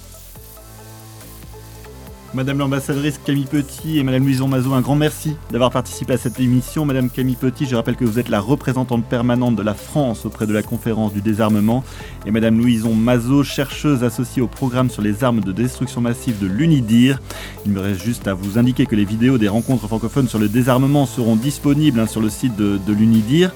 Madame 2.36 2.60
l'ambassadrice 2.60 3.20
Camille 3.26 3.46
Petit 3.46 3.98
et 3.98 4.04
Madame 4.04 4.24
Louison 4.24 4.48
Mazot, 4.48 4.74
un 4.74 4.82
grand 4.82 4.96
merci 4.96 5.36
d'avoir 5.50 5.72
participé 5.72 6.14
à 6.14 6.18
cette 6.18 6.40
émission. 6.40 6.86
Madame 6.86 7.10
Camille 7.10 7.36
Petit, 7.36 7.66
je 7.66 7.76
rappelle 7.76 7.96
que 7.96 8.06
vous 8.06 8.20
êtes 8.20 8.30
la 8.30 8.40
représentante 8.40 9.04
permanente 9.04 9.56
de 9.56 9.64
la 9.64 9.74
France 9.74 10.28
auprès 10.28 10.46
de 10.46 10.54
la 10.54 10.62
conférence 10.62 11.12
du 11.12 11.22
désarmement. 11.22 11.84
Et 12.28 12.32
Madame 12.32 12.60
Louison 12.60 12.94
Mazot, 12.94 13.44
chercheuse 13.44 14.04
associée 14.04 14.44
au 14.44 14.48
programme 14.48 14.92
sur 14.92 15.02
les 15.02 15.24
armes 15.24 15.42
de 15.42 15.52
destruction 15.52 16.02
massive 16.02 16.38
de 16.38 16.46
l'UNIDIR. 16.46 17.20
Il 17.66 17.72
me 17.72 17.80
reste 17.80 18.04
juste 18.04 18.28
à 18.28 18.36
vous 18.36 18.60
indiquer 18.60 18.86
que 18.86 18.96
les 18.96 19.06
vidéos 19.06 19.40
des 19.40 19.48
rencontres 19.48 19.88
francophones 19.88 20.28
sur 20.28 20.38
le 20.38 20.50
désarmement 20.50 21.08
seront 21.08 21.36
disponibles 21.36 22.00
hein, 22.00 22.06
sur 22.06 22.22
le 22.22 22.30
site 22.30 22.56
de, 22.56 22.80
de 22.86 22.94
l'UNIDIR. 22.94 23.52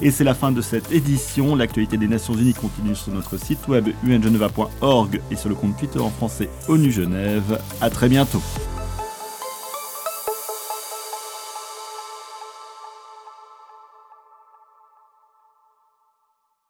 Et 0.00 0.10
c'est 0.10 0.24
la 0.24 0.34
fin 0.34 0.52
de 0.52 0.60
cette 0.60 0.92
édition. 0.92 1.56
L'actualité 1.56 1.96
des 1.96 2.08
Nations 2.08 2.34
Unies 2.34 2.54
continue 2.54 2.94
sur 2.94 3.12
notre 3.12 3.36
site 3.36 3.66
web 3.68 3.88
ungeneva.org 4.06 5.20
et 5.30 5.36
sur 5.36 5.48
le 5.48 5.54
compte 5.54 5.76
Twitter 5.76 5.98
en 5.98 6.10
français 6.10 6.48
ONU 6.68 6.90
Genève. 6.90 7.60
A 7.80 7.90
très 7.90 8.08
bientôt. 8.08 8.42